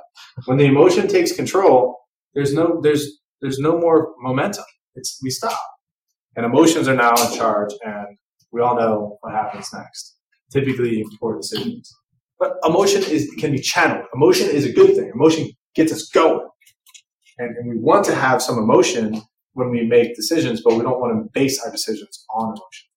[0.46, 1.96] When the emotion takes control,
[2.34, 4.64] there's no there's there's no more momentum.
[4.94, 5.60] It's we stop.
[6.36, 8.16] And emotions are now in charge and
[8.52, 10.16] we all know what happens next.
[10.52, 11.92] Typically poor decisions.
[12.38, 14.06] But emotion is can be channeled.
[14.14, 15.10] Emotion is a good thing.
[15.14, 16.48] Emotion gets us going.
[17.38, 19.20] And, and we want to have some emotion
[19.54, 22.88] when we make decisions, but we don't want to base our decisions on emotion.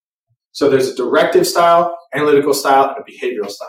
[0.52, 3.68] So there's a directive style, analytical style, and a behavioral style.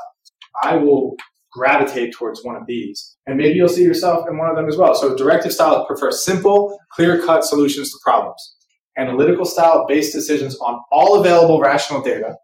[0.64, 1.16] I will
[1.52, 3.16] gravitate towards one of these.
[3.28, 4.94] And maybe you'll see yourself in one of them as well.
[4.94, 8.56] So directive style prefers simple, clear-cut solutions to problems
[8.98, 12.36] analytical style based decisions on all available rational data.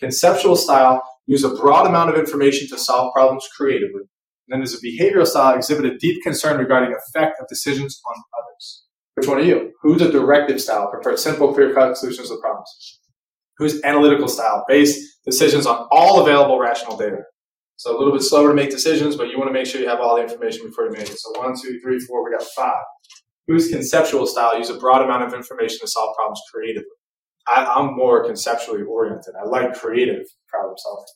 [0.00, 4.02] Conceptual style use a broad amount of information to solve problems creatively.
[4.02, 8.14] And then there's a behavioral style exhibit a deep concern regarding effect of decisions on
[8.38, 8.84] others.
[9.14, 9.72] Which one are you?
[9.82, 10.90] Who's a directive style?
[10.90, 13.00] Prefer simple, clear-cut solutions to problems.
[13.58, 14.64] Who's analytical style?
[14.68, 17.18] Based decisions on all available rational data.
[17.78, 19.88] So a little bit slower to make decisions, but you want to make sure you
[19.88, 21.18] have all the information before you make it.
[21.18, 22.82] So one, two, three, four, we got five
[23.48, 26.88] whose conceptual style use a broad amount of information to solve problems creatively.
[27.48, 29.34] I, am more conceptually oriented.
[29.42, 31.06] I like creative problem solving.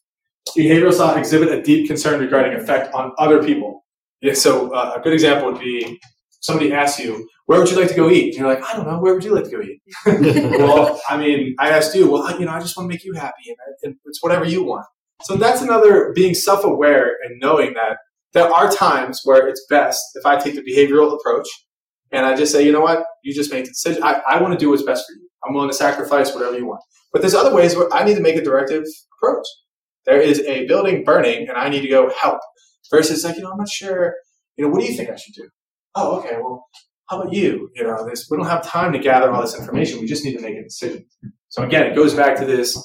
[0.56, 3.84] Behavioral style exhibit a deep concern regarding effect on other people.
[4.22, 6.00] Yeah, so uh, a good example would be
[6.40, 8.86] somebody asks you, "Where would you like to go eat?" And you're like, "I don't
[8.86, 8.98] know.
[8.98, 12.46] Where would you like to go eat?" well, I mean, I asked you, "Well, you
[12.46, 14.86] know, I just want to make you happy, and it's whatever you want."
[15.24, 17.98] So that's another being self-aware and knowing that
[18.32, 21.48] there are times where it's best if I take the behavioral approach
[22.10, 24.02] and I just say, you know what, you just make the decision.
[24.02, 25.28] I, I want to do what's best for you.
[25.44, 26.82] I'm willing to sacrifice whatever you want.
[27.12, 28.84] But there's other ways where I need to make a directive
[29.18, 29.46] approach.
[30.06, 32.40] There is a building burning and I need to go help.
[32.90, 34.14] Versus like, you know, I'm not sure,
[34.56, 35.48] you know, what do you think I should do?
[35.94, 36.66] Oh, okay, well,
[37.08, 37.70] how about you?
[37.74, 40.00] You know, this, we don't have time to gather all this information.
[40.00, 41.06] We just need to make a decision.
[41.48, 42.76] So again, it goes back to this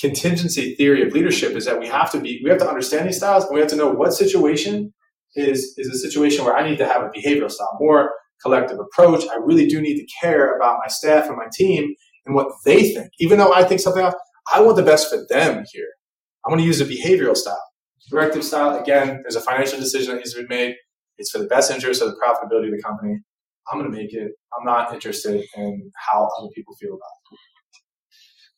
[0.00, 3.18] contingency theory of leadership is that we have to be, we have to understand these
[3.18, 4.92] styles and we have to know what situation
[5.36, 7.76] is, is a situation where I need to have a behavioral style.
[7.80, 9.24] More collective approach.
[9.30, 11.94] I really do need to care about my staff and my team
[12.26, 13.10] and what they think.
[13.18, 14.14] Even though I think something else,
[14.52, 15.88] I want the best for them here.
[16.46, 17.62] I want to use a behavioral style.
[18.08, 20.74] Directive style, again, there's a financial decision that needs to be made.
[21.18, 23.18] It's for the best interest of the profitability of the company.
[23.70, 24.32] I'm going to make it.
[24.58, 27.38] I'm not interested in how other people feel about it.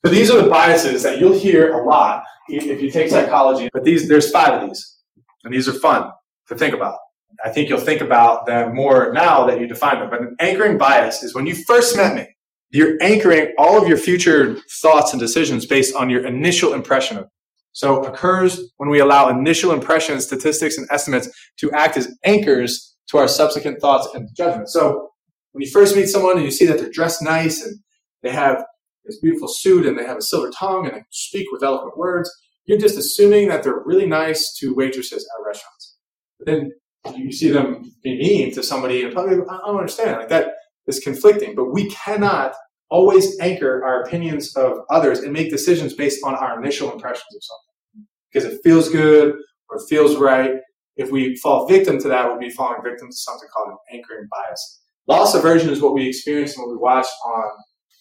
[0.04, 3.68] So these are the biases that you'll hear a lot if you take psychology.
[3.72, 4.98] But these, there's five of these,
[5.44, 6.10] and these are fun
[6.48, 6.98] to think about.
[7.44, 10.10] I think you'll think about them more now that you define them.
[10.10, 12.26] But an anchoring bias is when you first met me,
[12.70, 17.28] you're anchoring all of your future thoughts and decisions based on your initial impression of.
[17.72, 21.28] So occurs when we allow initial impressions, statistics, and estimates
[21.58, 24.72] to act as anchors to our subsequent thoughts and judgments.
[24.72, 25.10] So
[25.52, 27.78] when you first meet someone and you see that they're dressed nice and
[28.22, 28.64] they have
[29.04, 32.30] this beautiful suit and they have a silver tongue and they speak with eloquent words,
[32.66, 35.96] you're just assuming that they're really nice to waitresses at restaurants.
[36.38, 36.72] But then
[37.16, 40.54] you see them be mean to somebody and probably I don't understand like that
[40.86, 41.54] is conflicting.
[41.54, 42.54] But we cannot
[42.90, 47.42] always anchor our opinions of others and make decisions based on our initial impressions of
[47.42, 49.34] something because it feels good
[49.70, 50.52] or feels right.
[50.96, 54.28] If we fall victim to that, we'll be falling victim to something called an anchoring
[54.30, 54.82] bias.
[55.08, 57.50] Loss aversion is what we experience what we watch on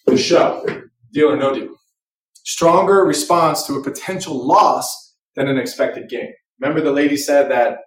[0.05, 0.65] the show,
[1.13, 1.75] Deal or No Deal.
[2.43, 6.33] Stronger response to a potential loss than an expected gain.
[6.59, 7.79] Remember the lady said that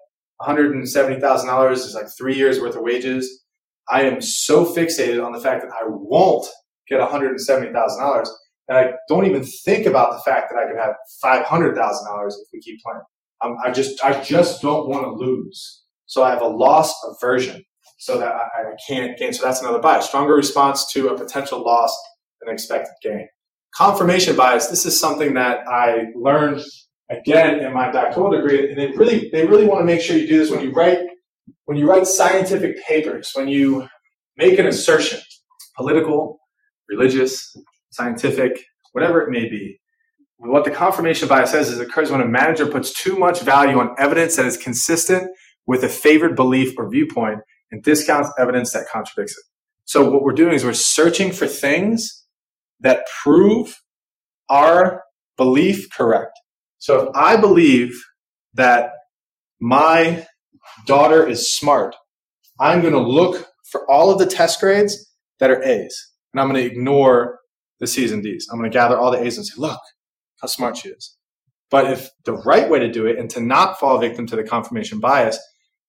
[0.42, 3.44] $170,000 is like three years worth of wages.
[3.88, 6.46] I am so fixated on the fact that I won't
[6.88, 8.26] get $170,000
[8.68, 12.60] and I don't even think about the fact that I could have $500,000 if we
[12.60, 13.02] keep playing.
[13.42, 15.82] Um, I just, I just don't want to lose.
[16.06, 17.62] So I have a loss aversion
[17.98, 19.32] so that I, I can't gain.
[19.32, 20.06] So that's another bias.
[20.06, 21.94] Stronger response to a potential loss
[22.44, 23.28] than expected gain.
[23.74, 24.68] Confirmation bias.
[24.68, 26.62] This is something that I learned
[27.10, 30.26] again in my doctoral degree, and they really, they really want to make sure you
[30.26, 30.98] do this when you write,
[31.64, 33.88] when you write scientific papers, when you
[34.36, 35.20] make an assertion,
[35.76, 36.38] political,
[36.88, 37.54] religious,
[37.90, 39.80] scientific, whatever it may be.
[40.38, 43.78] What the confirmation bias says is it occurs when a manager puts too much value
[43.78, 45.30] on evidence that is consistent
[45.66, 47.38] with a favored belief or viewpoint
[47.70, 49.44] and discounts evidence that contradicts it.
[49.84, 52.23] So what we're doing is we're searching for things
[52.80, 53.74] that prove
[54.48, 55.02] our
[55.36, 56.38] belief correct.
[56.78, 57.98] So if I believe
[58.54, 58.90] that
[59.60, 60.26] my
[60.86, 61.94] daughter is smart,
[62.60, 65.10] I'm going to look for all of the test grades
[65.40, 67.38] that are A's and I'm going to ignore
[67.80, 68.48] the C's and D's.
[68.50, 69.80] I'm going to gather all the A's and say, look
[70.42, 71.16] how smart she is.
[71.70, 74.44] But if the right way to do it and to not fall victim to the
[74.44, 75.38] confirmation bias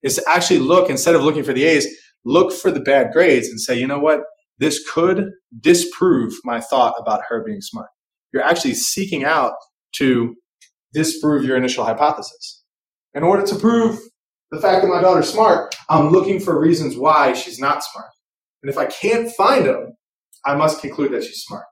[0.04, 1.88] is to actually look, instead of looking for the A's,
[2.24, 4.22] look for the bad grades and say, you know what?
[4.58, 7.90] This could disprove my thought about her being smart.
[8.34, 9.54] You're actually seeking out
[9.98, 10.36] to
[10.94, 12.64] disprove your initial hypothesis.
[13.14, 14.00] In order to prove
[14.52, 18.10] the fact that my daughter's smart, I'm looking for reasons why she's not smart.
[18.62, 19.96] And if I can't find them,
[20.46, 21.66] I must conclude that she's smart.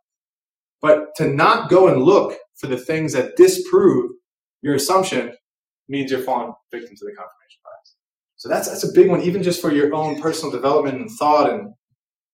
[0.82, 4.12] But to not go and look for the things that disprove
[4.62, 5.34] your assumption
[5.88, 7.96] means you're falling victim to the confirmation bias.
[8.36, 11.50] So that's that's a big one, even just for your own personal development and thought
[11.50, 11.74] and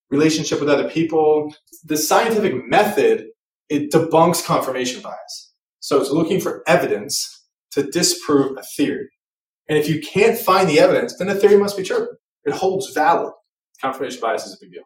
[0.09, 1.53] relationship with other people.
[1.83, 3.27] The scientific method
[3.69, 5.53] it debunks confirmation bias.
[5.79, 9.09] So it's looking for evidence to disprove a theory.
[9.69, 12.07] And if you can't find the evidence, then the theory must be true.
[12.43, 13.31] It holds valid.
[13.79, 14.83] Confirmation bias is a big deal.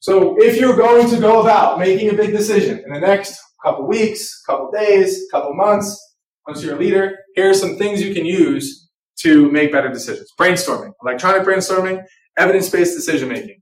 [0.00, 3.86] So if you're going to go about making a big decision in the next couple
[3.86, 6.16] weeks, couple days, couple months,
[6.46, 8.88] once you're a leader, here are some things you can use
[9.20, 10.32] to make better decisions.
[10.40, 12.02] Brainstorming, electronic brainstorming,
[12.36, 13.61] evidence-based decision making.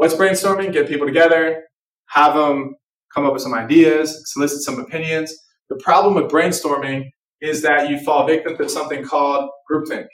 [0.00, 0.72] What's brainstorming?
[0.72, 1.64] Get people together,
[2.08, 2.74] have them
[3.14, 5.30] come up with some ideas, solicit some opinions.
[5.68, 7.10] The problem with brainstorming
[7.42, 10.06] is that you fall victim to something called groupthink.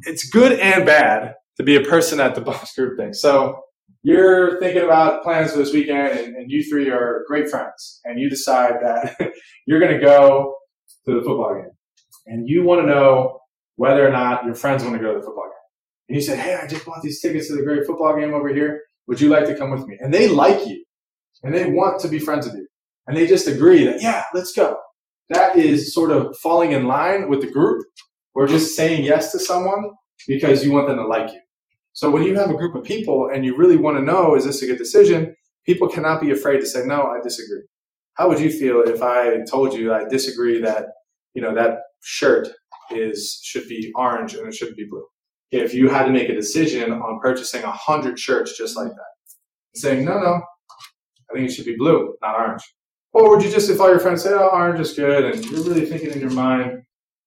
[0.00, 3.14] It's good and bad to be a person at the boss groupthink.
[3.14, 3.58] So
[4.02, 8.20] you're thinking about plans for this weekend and, and you three are great friends and
[8.20, 9.16] you decide that
[9.66, 10.54] you're going to go
[11.06, 11.70] to the football game
[12.26, 13.40] and you want to know
[13.76, 16.10] whether or not your friends want to go to the football game.
[16.10, 18.52] And you say, Hey, I just bought these tickets to the great football game over
[18.52, 18.82] here.
[19.06, 19.96] Would you like to come with me?
[20.00, 20.84] And they like you
[21.42, 22.66] and they want to be friends with you
[23.06, 24.76] and they just agree that, yeah, let's go.
[25.30, 27.84] That is sort of falling in line with the group
[28.34, 29.90] or just saying yes to someone
[30.26, 31.40] because you want them to like you.
[31.92, 34.44] So when you have a group of people and you really want to know, is
[34.44, 35.34] this a good decision?
[35.66, 37.62] People cannot be afraid to say, no, I disagree.
[38.14, 40.86] How would you feel if I told you I disagree that,
[41.34, 42.48] you know, that shirt
[42.90, 45.04] is, should be orange and it shouldn't be blue?
[45.50, 49.36] If you had to make a decision on purchasing a hundred shirts just like that,
[49.74, 50.40] saying, no, no,
[51.30, 52.62] I think it should be blue, not orange.
[53.12, 55.64] Or would you just, if all your friends say, oh, orange is good, and you're
[55.64, 56.82] really thinking in your mind,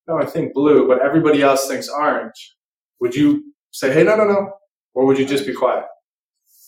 [0.08, 2.56] no, I think blue, but everybody else thinks orange,
[3.00, 4.52] would you say, hey, no, no, no?
[4.94, 5.86] Or would you just be quiet?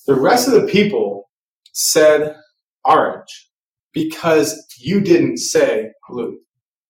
[0.08, 1.30] The rest of the people
[1.74, 2.36] said
[2.84, 3.50] orange
[3.94, 6.40] because you didn't say blue.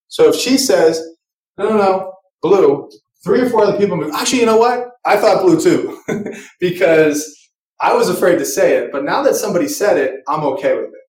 [0.08, 1.02] So if she says,
[1.58, 2.90] no, no, no, blue,
[3.26, 4.88] three or four other people actually, you know what?
[5.04, 6.00] I thought blue too
[6.60, 7.36] because
[7.82, 10.86] I was afraid to say it, but now that somebody said it, I'm okay with
[10.86, 11.06] it.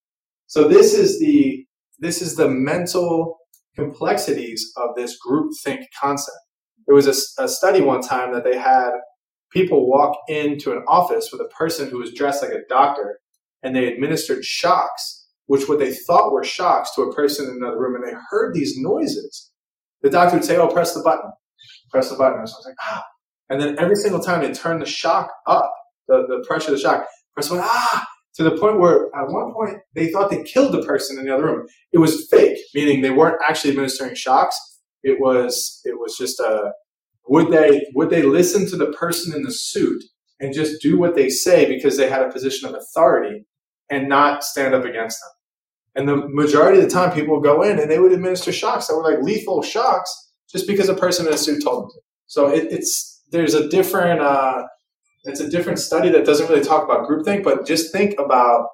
[0.49, 1.65] So this is the,
[2.01, 3.39] this is the mental
[3.77, 6.37] complexities of this group think concept.
[6.87, 8.91] There was a, a study one time that they had
[9.53, 13.21] people walk into an office with a person who was dressed like a doctor
[13.63, 17.79] and they administered shocks, which what they thought were shocks to a person in another
[17.79, 19.51] room, and they heard these noises.
[20.03, 21.31] The doctor would say, Oh, press the button.
[21.97, 22.47] Press the button.
[22.47, 23.05] So I was like, ah.
[23.49, 25.73] And then every single time they turned the shock up,
[26.09, 29.79] the, the pressure of the shock, press ah, to the point where at one point
[29.95, 31.67] they thought they killed the person in the other room.
[31.93, 34.59] It was fake, meaning they weren't actually administering shocks.
[35.05, 36.73] It was it was just a
[37.29, 40.05] would they would they listen to the person in the suit
[40.39, 43.47] and just do what they say because they had a position of authority
[43.89, 45.31] and not stand up against them?
[45.95, 48.87] And the majority of the time, people would go in and they would administer shocks
[48.87, 50.26] that were like lethal shocks
[50.57, 52.01] just because a person in a suit told them to.
[52.27, 54.63] So it, it's there's a different uh,
[55.25, 58.69] it's a different study that doesn't really talk about groupthink, but just think about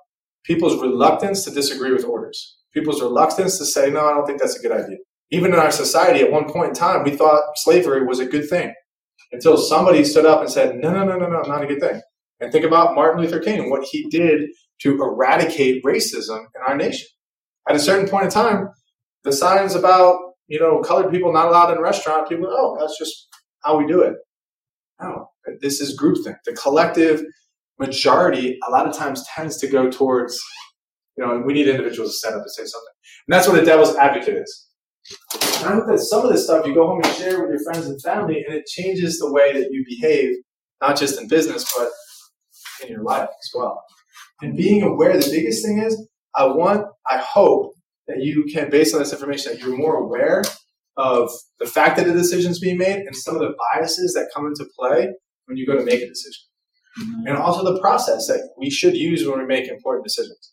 [0.45, 2.59] people's reluctance to disagree with orders.
[2.73, 4.99] People's reluctance to say, no, I don't think that's a good idea.
[5.31, 8.49] Even in our society, at one point in time, we thought slavery was a good
[8.49, 8.73] thing
[9.33, 12.01] until somebody stood up and said, no, no, no, no, no, not a good thing.
[12.41, 14.51] And think about Martin Luther King and what he did
[14.83, 17.09] to eradicate racism in our nation.
[17.69, 18.69] At a certain point in time,
[19.25, 20.19] the signs about,
[20.53, 23.27] you know, colored people not allowed in restaurant, people, oh, that's just
[23.65, 24.17] how we do it.
[25.01, 25.31] No,
[25.63, 26.37] this is groupthink.
[26.45, 27.25] The collective
[27.79, 30.39] majority a lot of times tends to go towards,
[31.17, 32.93] you know, we need individuals to stand up and say something.
[33.27, 34.69] And that's what a devil's advocate is.
[35.33, 37.65] And I hope that some of this stuff you go home and share with your
[37.65, 40.37] friends and family, and it changes the way that you behave,
[40.83, 41.89] not just in business, but
[42.85, 43.83] in your life as well.
[44.43, 47.73] And being aware, the biggest thing is, I want, I hope
[48.09, 50.43] that you can, based on this information, that you're more aware
[50.97, 54.47] of the fact that a decision's being made and some of the biases that come
[54.47, 55.09] into play
[55.47, 56.43] when you go to make a decision.
[57.01, 57.27] Mm-hmm.
[57.29, 60.53] And also the process that we should use when we make important decisions.